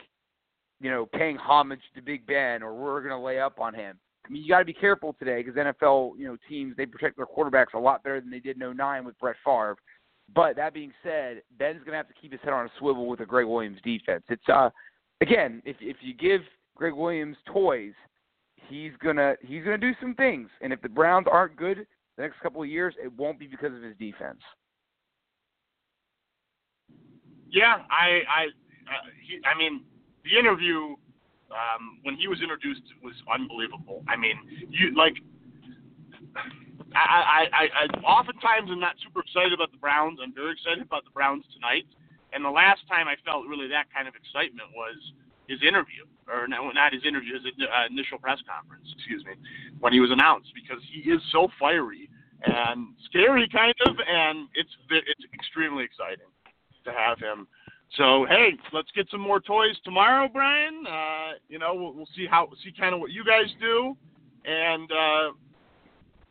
[0.79, 3.97] you know, paying homage to Big Ben or we're going to lay up on him.
[4.25, 7.17] I mean, you got to be careful today because NFL, you know, teams they protect
[7.17, 9.75] their quarterbacks a lot better than they did in 09 with Brett Favre.
[10.33, 13.07] But that being said, Ben's going to have to keep his head on a swivel
[13.07, 14.23] with a Gregg Williams defense.
[14.29, 14.69] It's uh,
[15.21, 16.41] again, if if you give
[16.75, 17.93] Gregg Williams toys,
[18.69, 20.49] he's gonna he's gonna do some things.
[20.61, 23.73] And if the Browns aren't good the next couple of years, it won't be because
[23.73, 24.39] of his defense.
[27.49, 28.45] Yeah, I I
[28.87, 29.81] uh, he, I mean
[30.23, 30.95] the interview
[31.53, 34.03] um, when he was introduced was unbelievable.
[34.07, 34.35] I mean,
[34.69, 35.13] you like.
[36.93, 40.19] I, I, I, I oftentimes am not super excited about the Browns.
[40.21, 41.85] I'm very excited about the Browns tonight.
[42.33, 44.97] And the last time I felt really that kind of excitement was
[45.47, 49.33] his interview, or no, not his interview, his uh, initial press conference, excuse me,
[49.79, 52.09] when he was announced, because he is so fiery
[52.45, 56.27] and scary, kind of, and it's it's extremely exciting
[56.85, 57.47] to have him.
[57.97, 60.83] So hey, let's get some more toys tomorrow, Brian.
[60.87, 63.95] Uh, you know, we'll, we'll see how see kind of what you guys do,
[64.45, 65.31] and uh,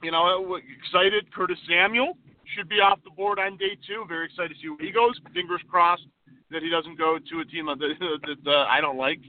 [0.03, 1.33] you know, excited.
[1.33, 2.17] Curtis Samuel
[2.57, 4.05] should be off the board on day two.
[4.09, 5.21] Very excited to see where he goes.
[5.33, 6.07] Fingers crossed
[6.51, 7.79] that he doesn't go to a team that,
[8.45, 9.21] that, uh, I don't like.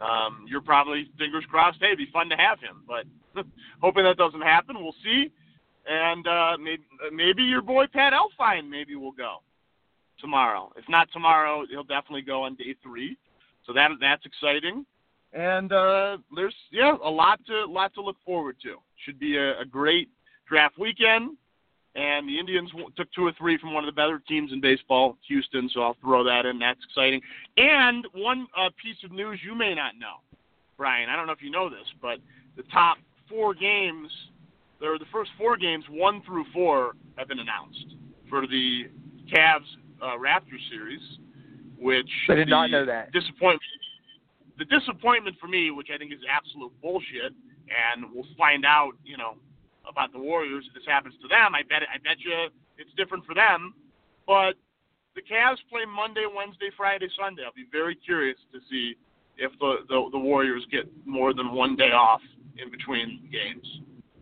[0.00, 1.78] Um, you're probably fingers crossed.
[1.80, 3.04] Hey, it'd be fun to have him, but
[3.82, 4.76] hoping that doesn't happen.
[4.78, 5.32] We'll see.
[5.88, 9.38] And uh, maybe maybe your boy Pat Elflein maybe will go
[10.20, 10.72] tomorrow.
[10.76, 13.16] If not tomorrow, he'll definitely go on day three.
[13.66, 14.84] So that that's exciting.
[15.32, 18.76] And uh, there's yeah a lot to lot to look forward to.
[19.04, 20.08] Should be a, a great
[20.48, 21.36] draft weekend
[21.94, 25.16] and the Indians took two or three from one of the better teams in baseball,
[25.26, 25.68] Houston.
[25.74, 26.58] So I'll throw that in.
[26.58, 27.20] That's exciting.
[27.56, 30.22] And one uh, piece of news you may not know,
[30.76, 31.08] Brian.
[31.08, 32.18] I don't know if you know this, but
[32.56, 34.08] the top four games,
[34.80, 37.96] or the first four games, one through four, have been announced
[38.28, 38.84] for the
[39.32, 39.66] Cavs
[40.02, 41.02] uh, Raptors series.
[41.78, 43.12] Which I did not know that.
[43.12, 43.62] Disappointment.
[44.58, 47.32] The disappointment for me, which I think is absolute bullshit,
[47.72, 49.36] and we'll find out, you know,
[49.88, 51.54] about the Warriors if this happens to them.
[51.54, 52.32] I bet I bet you
[52.76, 53.72] it's different for them.
[54.26, 54.60] But
[55.14, 57.42] the Cavs play Monday, Wednesday, Friday, Sunday.
[57.44, 58.96] I'll be very curious to see
[59.38, 62.20] if the the, the Warriors get more than one day off
[62.62, 63.66] in between games.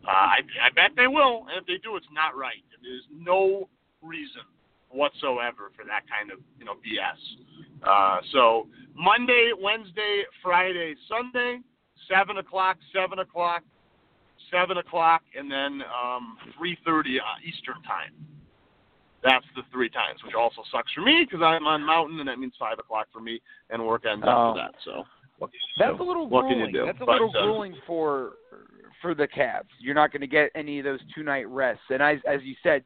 [0.07, 2.63] Uh, I, I bet they will, and if they do, it's not right.
[2.81, 3.69] There's no
[4.01, 4.47] reason
[4.91, 7.21] whatsoever for that kind of you know BS.
[7.83, 11.59] Uh, so Monday, Wednesday, Friday, Sunday,
[12.11, 13.63] seven o'clock, seven o'clock,
[14.51, 18.13] seven o'clock, and then um, three thirty uh, Eastern time.
[19.23, 22.39] That's the three times, which also sucks for me because I'm on Mountain, and that
[22.39, 24.51] means five o'clock for me, and work ends Oh.
[24.51, 24.75] after that.
[24.85, 25.03] So
[25.39, 26.03] what can you That's do?
[26.03, 26.67] a little What grueling.
[26.67, 26.87] can you do?
[26.87, 28.35] That's a But, little uh, grueling for
[29.03, 29.67] for the Cavs.
[29.81, 31.83] You're not going to get any of those two night rests.
[31.91, 32.85] And as as you said,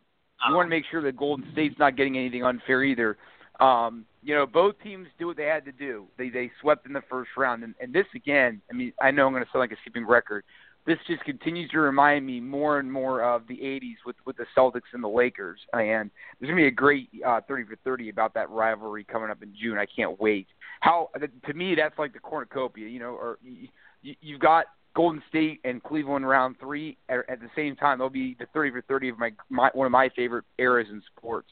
[0.49, 3.17] you want to make sure that Golden State's not getting anything unfair either.
[3.61, 6.07] Um, you know, both teams do what they had to do.
[6.19, 8.61] They they swept in the first round, and, and this again.
[8.71, 10.45] I mean, I know I'm going to sound like a skipping record.
[10.85, 14.47] This just continues to remind me more and more of the '80s with with the
[14.57, 15.61] Celtics and the Lakers.
[15.75, 19.31] And there's going to be a great uh, 30 for 30 about that rivalry coming
[19.31, 19.79] up in June.
[19.79, 20.49] I can't wait.
[20.81, 21.11] How
[21.47, 22.89] to me that's like the cornucopia.
[22.89, 23.69] You know, or you,
[24.03, 27.99] you- you've got Golden State and Cleveland round three at, at the same time.
[27.99, 31.03] They'll be the 30 for 30 of my, my one of my favorite eras in
[31.17, 31.49] sports,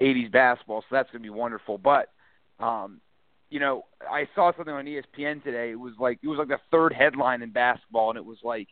[0.00, 0.82] 80s basketball.
[0.82, 1.78] So that's going to be wonderful.
[1.78, 2.10] But,
[2.60, 3.00] um,
[3.50, 5.70] you know, I saw something on ESPN today.
[5.70, 8.68] It was like it was like the third headline in basketball, and it was like,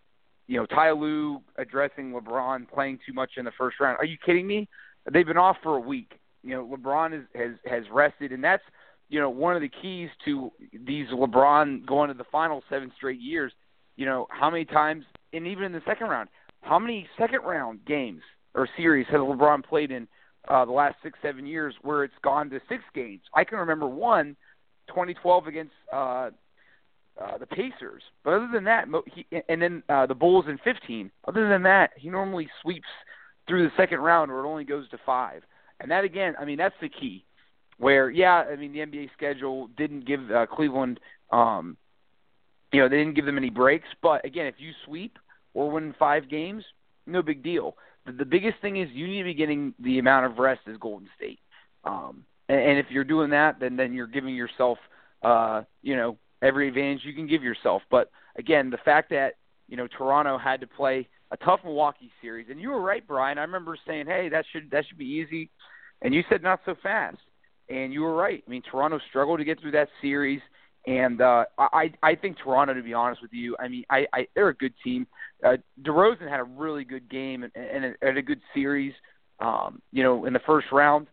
[0.47, 3.99] you know, Ty Lue addressing LeBron playing too much in the first round.
[3.99, 4.69] Are you kidding me?
[5.13, 6.19] They've been off for a week.
[6.43, 8.63] You know, LeBron is, has has rested, and that's
[9.09, 13.21] you know one of the keys to these LeBron going to the final seven straight
[13.21, 13.53] years
[13.97, 16.29] you know, how many times, and even in the second round,
[16.63, 18.23] how many second round games
[18.55, 20.09] or series has LeBron played in
[20.49, 23.23] uh, the last six, seven years where it's gone to six games?
[23.35, 24.37] I can remember one,
[24.89, 26.31] 2012 against uh,
[27.21, 28.03] uh, the Pacers.
[28.25, 31.11] But other than that, he, and then uh, the Bulls in 15.
[31.29, 32.89] Other than that, he normally sweeps
[33.47, 35.43] through the second round where it only goes to five.
[35.81, 37.25] And that again, I mean, that's the key.
[37.79, 41.01] Where yeah, I mean the NBA schedule didn't give uh, Cleveland
[41.33, 41.77] um,
[42.75, 43.89] you know, they didn't give them any breaks.
[44.03, 45.19] But again, if you sweep
[45.55, 46.65] or win five games,
[47.07, 47.77] no big deal.
[48.07, 50.77] The, the biggest thing is you need to be getting the amount of rest as
[50.79, 51.39] Golden State.
[51.85, 54.79] Um, and, and if you're doing that, then then you're giving yourself,
[55.23, 57.83] uh, you know, every advantage you can give yourself.
[57.91, 59.35] But again, the fact that
[59.69, 63.39] you know Toronto had to play a tough Milwaukee series, and you were right, Brian.
[63.39, 65.51] I remember saying, hey, that should that should be easy,
[66.03, 67.19] and you said not so fast.
[67.71, 68.45] And you were right.
[68.47, 70.43] I mean, Toronto struggled to get through that series.
[70.87, 74.27] And uh, I I think Toronto, to be honest with you, I mean I, I
[74.35, 75.07] they're a good team.
[75.43, 78.93] Uh, DeRozan had a really good game and, and, a, and a good series,
[79.41, 81.07] um, you know, in the first round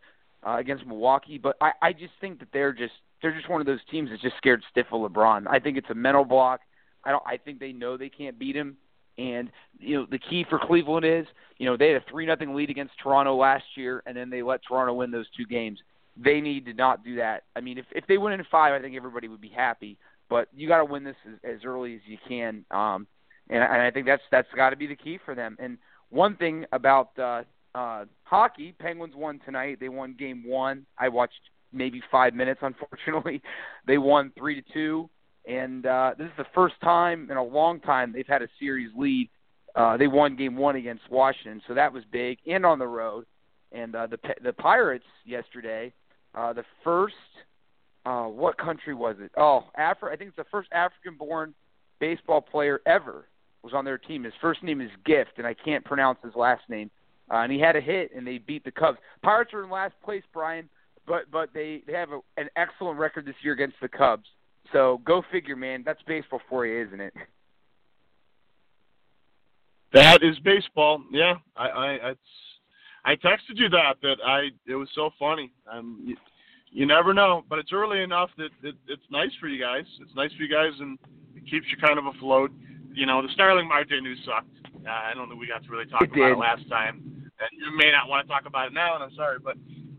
[0.45, 1.37] uh, against Milwaukee.
[1.37, 4.21] But I, I just think that they're just they're just one of those teams that's
[4.21, 5.45] just scared stiff of LeBron.
[5.49, 6.61] I think it's a mental block.
[7.05, 7.23] I don't.
[7.25, 8.77] I think they know they can't beat him.
[9.17, 11.25] And you know the key for Cleveland is
[11.57, 14.41] you know they had a three nothing lead against Toronto last year, and then they
[14.41, 15.79] let Toronto win those two games
[16.17, 17.43] they need to not do that.
[17.55, 19.97] I mean, if if they win in five, I think everybody would be happy.
[20.29, 23.05] But you got to win this as, as early as you can, um,
[23.49, 25.57] and, and I think that's that's got to be the key for them.
[25.59, 25.77] And
[26.09, 27.43] one thing about uh,
[27.75, 29.77] uh, hockey, Penguins won tonight.
[29.79, 30.85] They won game one.
[30.97, 31.39] I watched
[31.73, 32.61] maybe five minutes.
[32.63, 33.41] Unfortunately,
[33.87, 35.09] they won three to two,
[35.47, 38.91] and uh, this is the first time in a long time they've had a series
[38.95, 39.29] lead.
[39.75, 43.25] Uh, they won game one against Washington, so that was big, and on the road.
[43.71, 45.93] And uh, the the Pirates yesterday
[46.35, 47.15] uh, the first,
[48.05, 49.31] uh, what country was it?
[49.37, 51.53] Oh, Afri- I think it's the first African-born
[51.99, 53.25] baseball player ever
[53.63, 54.23] was on their team.
[54.23, 56.89] His first name is Gift, and I can't pronounce his last name.
[57.29, 58.97] Uh, and he had a hit, and they beat the Cubs.
[59.21, 60.67] Pirates are in last place, Brian,
[61.07, 64.25] but but they they have a, an excellent record this year against the Cubs.
[64.73, 65.83] So go figure, man.
[65.85, 67.13] That's baseball for you, isn't it?
[69.93, 71.03] That is baseball.
[71.11, 72.19] Yeah, I, I, it's,
[73.05, 75.51] I texted you that that I it was so funny.
[75.71, 76.15] Um, you,
[76.71, 79.83] you never know, but it's early enough that, that it's nice for you guys.
[79.99, 80.97] It's nice for you guys, and
[81.35, 82.51] it keeps you kind of afloat.
[82.93, 84.47] You know, the Starling Marte news sucked.
[84.85, 86.31] Uh, I don't think we got to really talk It about did.
[86.31, 88.95] it last time, and you may not want to talk about it now.
[88.95, 89.57] And I'm sorry, but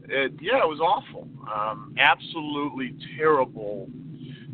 [0.08, 1.28] it, yeah, it was awful.
[1.52, 3.88] Um, absolutely terrible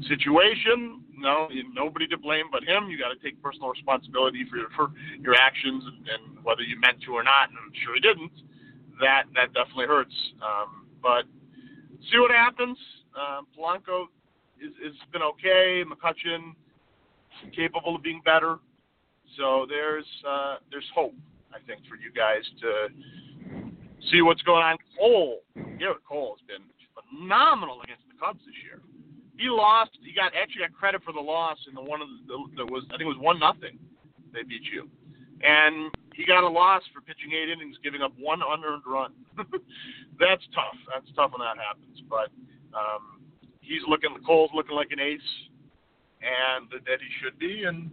[0.08, 1.02] situation.
[1.18, 2.88] No, nobody to blame but him.
[2.88, 4.90] You got to take personal responsibility for your for
[5.20, 7.50] your actions and, and whether you meant to or not.
[7.50, 8.32] And I'm sure he didn't.
[9.00, 10.14] That that definitely hurts.
[10.38, 11.24] Um, but
[12.10, 12.78] see what happens.
[13.18, 14.06] Um, Polanco
[14.60, 15.82] is has been okay.
[15.82, 16.54] McCutchen
[17.54, 18.58] capable of being better.
[19.36, 21.14] So there's uh, there's hope,
[21.52, 22.88] I think, for you guys to
[24.10, 24.76] see what's going on.
[24.96, 28.80] Cole, Gerrit Cole has been phenomenal against the Cubs this year.
[29.38, 29.90] He lost.
[30.02, 32.82] He got actually got credit for the loss in the one of the that was
[32.90, 33.78] I think it was one nothing.
[34.34, 34.90] They beat you,
[35.46, 39.12] and he got a loss for pitching eight innings, giving up one unearned run.
[40.18, 40.74] That's tough.
[40.90, 42.02] That's tough when that happens.
[42.10, 42.34] But
[42.74, 43.22] um,
[43.60, 44.10] he's looking.
[44.12, 45.30] The Cole's looking like an ace,
[46.18, 47.62] and that he should be.
[47.62, 47.90] And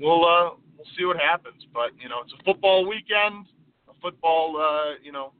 [0.00, 1.68] we'll uh, we'll see what happens.
[1.74, 3.44] But you know, it's a football weekend,
[3.92, 5.32] a football uh, you know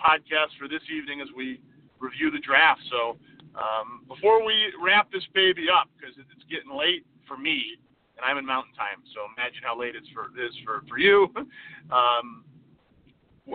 [0.00, 1.60] podcast for this evening as we
[2.00, 2.80] review the draft.
[2.88, 3.20] So
[3.54, 7.78] Um, before we wrap this baby up, because it's getting late for me,
[8.16, 10.98] and I'm in Mountain Time, so imagine how late it's for it is for for
[10.98, 11.28] you.
[11.90, 12.44] Um,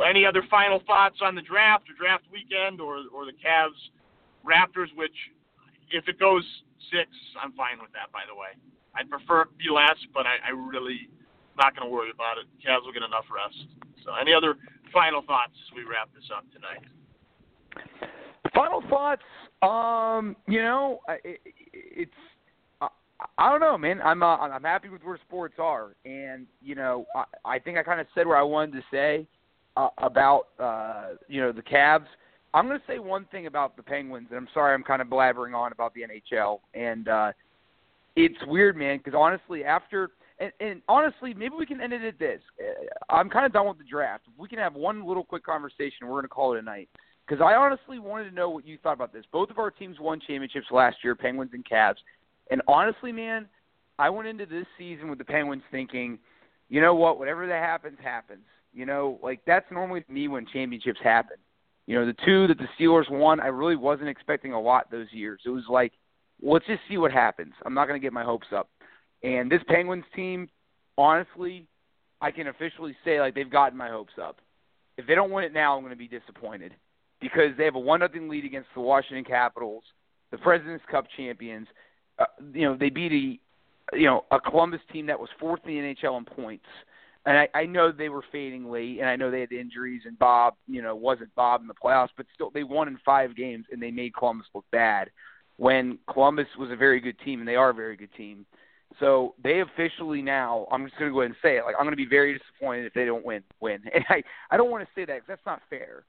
[0.04, 3.80] any other final thoughts on the draft or draft weekend or or the Cavs
[4.44, 4.92] Raptors?
[4.92, 5.16] Which,
[5.92, 6.44] if it goes
[6.92, 7.08] six,
[7.40, 8.12] I'm fine with that.
[8.12, 8.60] By the way,
[8.92, 11.08] I'd prefer it be less, but I, I really
[11.56, 12.46] not going to worry about it.
[12.60, 13.56] Cavs will get enough rest.
[14.04, 14.60] So, any other
[14.92, 16.84] final thoughts as we wrap this up tonight?
[18.54, 19.24] Final thoughts.
[19.66, 22.12] Um, you know, it, it's
[22.82, 22.88] I,
[23.38, 24.02] I don't know, man.
[24.02, 27.84] I'm uh, I'm happy with where sports are, and you know, I, I think I
[27.84, 29.28] kind of said what I wanted to say
[29.78, 32.06] uh, about uh, you know the Cavs.
[32.54, 35.10] I'm going to say one thing about the Penguins, and I'm sorry I'm kind of
[35.10, 37.32] blabbering on about the NHL, and uh,
[38.16, 42.20] it's weird, man, because honestly, after and, and honestly, maybe we can end it at
[42.20, 42.42] this.
[42.60, 44.26] Uh, I'm kind of done with the draft.
[44.38, 46.90] We can have one little quick conversation, we're going to call it a night.
[47.28, 49.26] Because I honestly wanted to know what you thought about this.
[49.32, 51.96] Both of our teams won championships last year, Penguins and Cavs.
[52.52, 53.48] And honestly, man,
[53.98, 56.20] I went into this season with the Penguins thinking,
[56.70, 58.44] you know what, whatever that happens, happens.
[58.74, 61.38] You know, like that's normally me when championships happen.
[61.88, 65.08] You know, the two that the Steelers won, I really wasn't expecting a lot those
[65.12, 65.40] years.
[65.46, 65.94] It was like,
[66.42, 67.54] let's just see what happens.
[67.66, 68.70] I'm not going to get my hopes up.
[69.24, 70.50] And this Penguins team,
[70.98, 71.68] honestly,
[72.22, 74.38] I can officially say like they've gotten my hopes up.
[74.98, 76.74] If they don't win it now, I'm going to be disappointed
[77.22, 79.84] because they have a one nothing lead against the Washington Capitals,
[80.32, 81.68] the Presidents Cup champions.
[82.20, 85.74] Uh, you know, they beat a you know a Columbus team that was fourth in
[85.74, 86.66] the NHL in points.
[87.28, 90.18] And I, I know they were fading late, and I know they had injuries, and
[90.20, 93.66] Bob, you know, wasn't Bob in the playoffs, but still, they won in five games,
[93.72, 95.10] and they made Columbus look bad
[95.58, 98.46] when Columbus was a very good team, and they are a very good team.
[99.00, 101.66] So they officially now, I'm just going to go ahead and say it.
[101.66, 103.44] Like I'm going to be very disappointed if they don't win.
[103.60, 106.04] Win, and I I don't want to say that because that's not fair,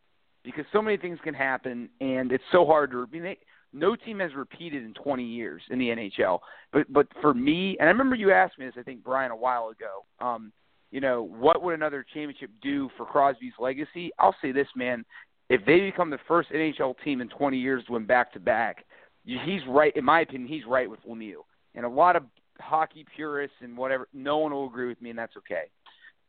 [0.46, 3.02] because so many things can happen, and it's so hard to.
[3.02, 3.38] I mean, they,
[3.72, 6.38] no team has repeated in 20 years in the NHL.
[6.72, 9.36] But but for me, and I remember you asked me this, I think Brian a
[9.36, 10.04] while ago.
[10.24, 10.52] Um,
[10.90, 14.10] you know, what would another championship do for Crosby's legacy?
[14.18, 15.04] I'll say this, man.
[15.50, 18.84] If they become the first NHL team in 20 years to win back to back,
[19.24, 19.94] he's right.
[19.96, 21.42] In my opinion, he's right with Lemieux.
[21.74, 22.22] And a lot of
[22.60, 25.64] hockey purists and whatever, no one will agree with me, and that's okay.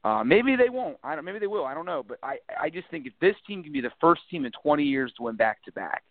[0.08, 0.98] Uh, maybe they won't.
[1.04, 1.26] I don't.
[1.26, 1.66] Maybe they will.
[1.66, 2.02] I don't know.
[2.08, 4.82] But I, I just think if this team can be the first team in 20
[4.84, 6.04] years to win back to back,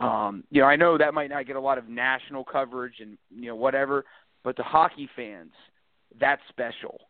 [0.00, 3.18] um, you know, I know that might not get a lot of national coverage and
[3.30, 4.06] you know whatever,
[4.44, 5.52] but to hockey fans,
[6.18, 7.00] that's special.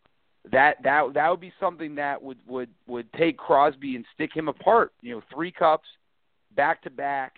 [0.51, 4.49] That that that would be something that would would would take Crosby and stick him
[4.49, 4.93] apart.
[5.03, 5.87] You know, three cups,
[6.57, 7.35] back to back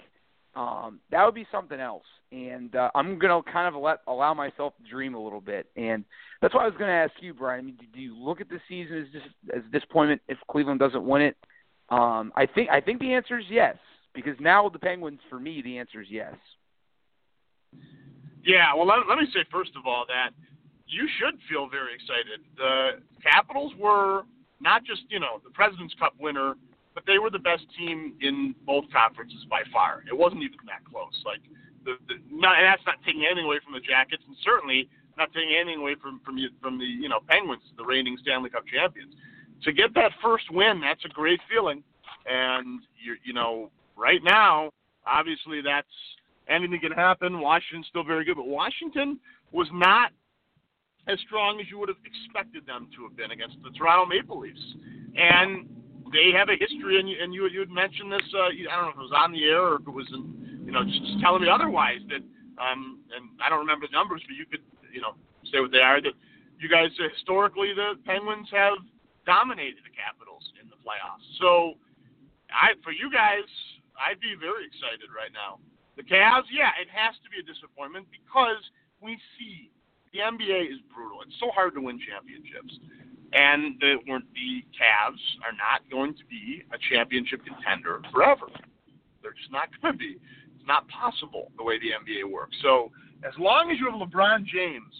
[0.56, 2.04] um, that would be something else.
[2.32, 6.04] And uh, I'm gonna kind of let allow myself to dream a little bit, and
[6.40, 7.60] that's why I was gonna ask you, Brian.
[7.60, 10.80] I mean, do you look at the season as just as a disappointment if Cleveland
[10.80, 11.36] doesn't win it?
[11.90, 13.76] Um, I think I think the answer is yes,
[14.14, 16.34] because now with the Penguins, for me, the answer is yes.
[18.44, 20.30] Yeah, well, let, let me say first of all that
[20.88, 22.40] you should feel very excited.
[22.56, 24.22] The Capitals were
[24.60, 26.54] not just you know the President's Cup winner
[26.96, 30.02] but they were the best team in both conferences by far.
[30.08, 31.12] It wasn't even that close.
[31.26, 31.44] Like
[31.84, 34.88] the, the not, and that's not taking anything away from the Jackets, and certainly
[35.18, 38.64] not taking anything away from from from the you know Penguins, the reigning Stanley Cup
[38.66, 39.12] champions.
[39.64, 41.84] To get that first win, that's a great feeling,
[42.24, 44.70] and you you know right now,
[45.06, 45.92] obviously that's
[46.48, 47.40] anything can happen.
[47.40, 49.20] Washington's still very good, but Washington
[49.52, 50.12] was not
[51.08, 54.40] as strong as you would have expected them to have been against the Toronto Maple
[54.40, 54.74] Leafs.
[55.14, 55.68] And
[56.12, 58.26] they have a history, and you and you, you had mentioned this.
[58.34, 60.62] Uh, I don't know if it was on the air or if it was, in,
[60.66, 62.02] you know, just, just telling me otherwise.
[62.08, 62.22] That,
[62.62, 65.18] um, and I don't remember the numbers, but you could, you know,
[65.50, 66.00] say what they are.
[66.00, 66.14] That
[66.58, 68.78] you guys uh, historically the Penguins have
[69.26, 71.26] dominated the Capitals in the playoffs.
[71.42, 71.76] So,
[72.50, 73.46] I for you guys,
[73.98, 75.58] I'd be very excited right now.
[75.98, 78.60] The Cavs, yeah, it has to be a disappointment because
[79.00, 79.72] we see
[80.12, 81.24] the NBA is brutal.
[81.24, 82.76] It's so hard to win championships
[83.32, 88.46] and the, the Cavs are not going to be a championship contender forever.
[89.22, 90.16] They're just not going to be.
[90.54, 92.56] It's not possible the way the NBA works.
[92.62, 92.92] So
[93.26, 94.94] as long as you have LeBron James,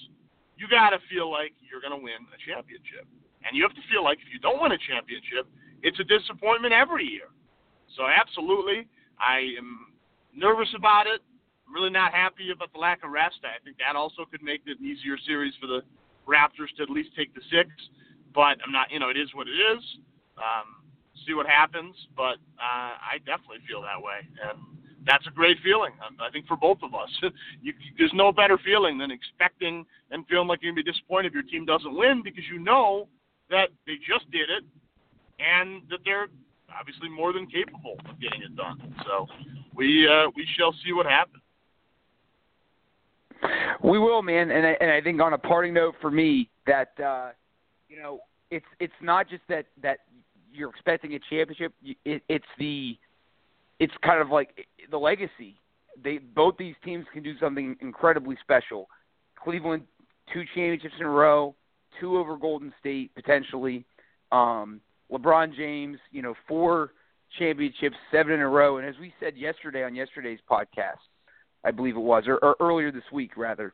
[0.56, 3.06] you got to feel like you're going to win a championship,
[3.44, 5.46] and you have to feel like if you don't win a championship,
[5.84, 7.30] it's a disappointment every year.
[7.94, 8.88] So absolutely,
[9.20, 9.94] I am
[10.34, 11.20] nervous about it.
[11.68, 13.42] I'm really not happy about the lack of rest.
[13.44, 15.82] I think that also could make it an easier series for the
[16.26, 17.70] Raptors to at least take the six
[18.36, 18.92] but I'm not.
[18.92, 19.82] You know, it is what it is.
[20.36, 20.84] Um,
[21.26, 24.60] see what happens, but uh, I definitely feel that way, and
[25.08, 25.92] that's a great feeling.
[26.06, 27.08] Um, I think for both of us,
[27.62, 31.34] you, there's no better feeling than expecting and feeling like you're gonna be disappointed if
[31.34, 33.08] your team doesn't win because you know
[33.50, 34.62] that they just did it
[35.40, 36.28] and that they're
[36.78, 38.94] obviously more than capable of getting it done.
[39.06, 39.26] So
[39.74, 41.42] we uh, we shall see what happens.
[43.82, 46.92] We will, man, and I, and I think on a parting note for me that
[46.98, 47.30] uh,
[47.88, 48.20] you know
[48.50, 49.98] it's it's not just that that
[50.52, 51.72] you're expecting a championship.
[52.04, 52.96] It, it's the
[53.78, 55.56] it's kind of like the legacy.
[56.02, 58.88] They both these teams can do something incredibly special.
[59.42, 59.84] Cleveland
[60.32, 61.54] two championships in a row,
[62.00, 63.84] two over Golden State potentially.
[64.32, 64.80] Um,
[65.10, 66.92] LeBron James, you know, four
[67.38, 68.78] championships, seven in a row.
[68.78, 70.98] And as we said yesterday on yesterday's podcast,
[71.64, 73.72] I believe it was, or, or earlier this week rather,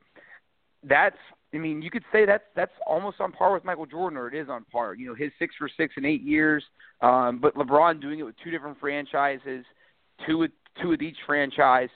[0.85, 1.17] that's
[1.55, 4.35] I mean, you could say that's that's almost on par with Michael Jordan, or it
[4.35, 4.95] is on par.
[4.95, 6.65] You know, his six for six in eight years,
[7.03, 9.65] um, but LeBron doing it with two different franchises,
[10.27, 10.51] two with
[10.81, 11.91] two with each franchise,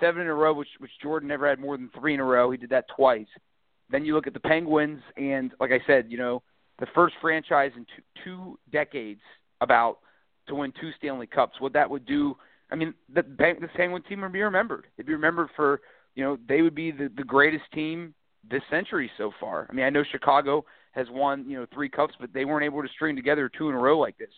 [0.00, 2.50] seven in a row, which which Jordan never had more than three in a row.
[2.50, 3.26] He did that twice.
[3.90, 6.42] Then you look at the Penguins, and like I said, you know,
[6.80, 9.20] the first franchise in two, two decades
[9.60, 9.98] about
[10.48, 11.60] to win two Stanley Cups.
[11.60, 12.36] What that would do,
[12.70, 14.86] I mean, the the Penguin team would be remembered.
[14.98, 15.80] It'd be remembered for,
[16.16, 18.14] you know, they would be the the greatest team
[18.50, 19.66] this century so far.
[19.70, 22.82] I mean, I know Chicago has won, you know, three cups, but they weren't able
[22.82, 24.30] to string together two in a row like this.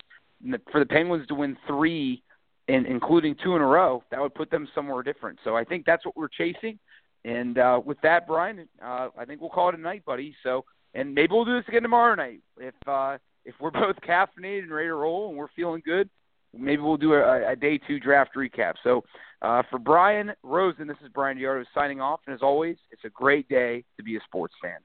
[0.42, 2.22] And the, for the Penguins to win three,
[2.68, 5.38] and including two in a row, that would put them somewhere different.
[5.42, 6.78] So I think that's what we're chasing.
[7.24, 10.34] And uh, with that, Brian, uh, I think we'll call it a night, buddy.
[10.42, 14.64] So, and maybe we'll do this again tomorrow night if uh, if we're both caffeinated
[14.64, 16.08] and ready to roll and we're feeling good.
[16.56, 18.74] Maybe we'll do a, a day two draft recap.
[18.82, 19.04] So,
[19.42, 22.20] uh, for Brian Rosen, this is Bryan DeArdo signing off.
[22.26, 24.78] And as always, it's a great day to be a sports fan.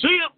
[0.00, 0.28] See you.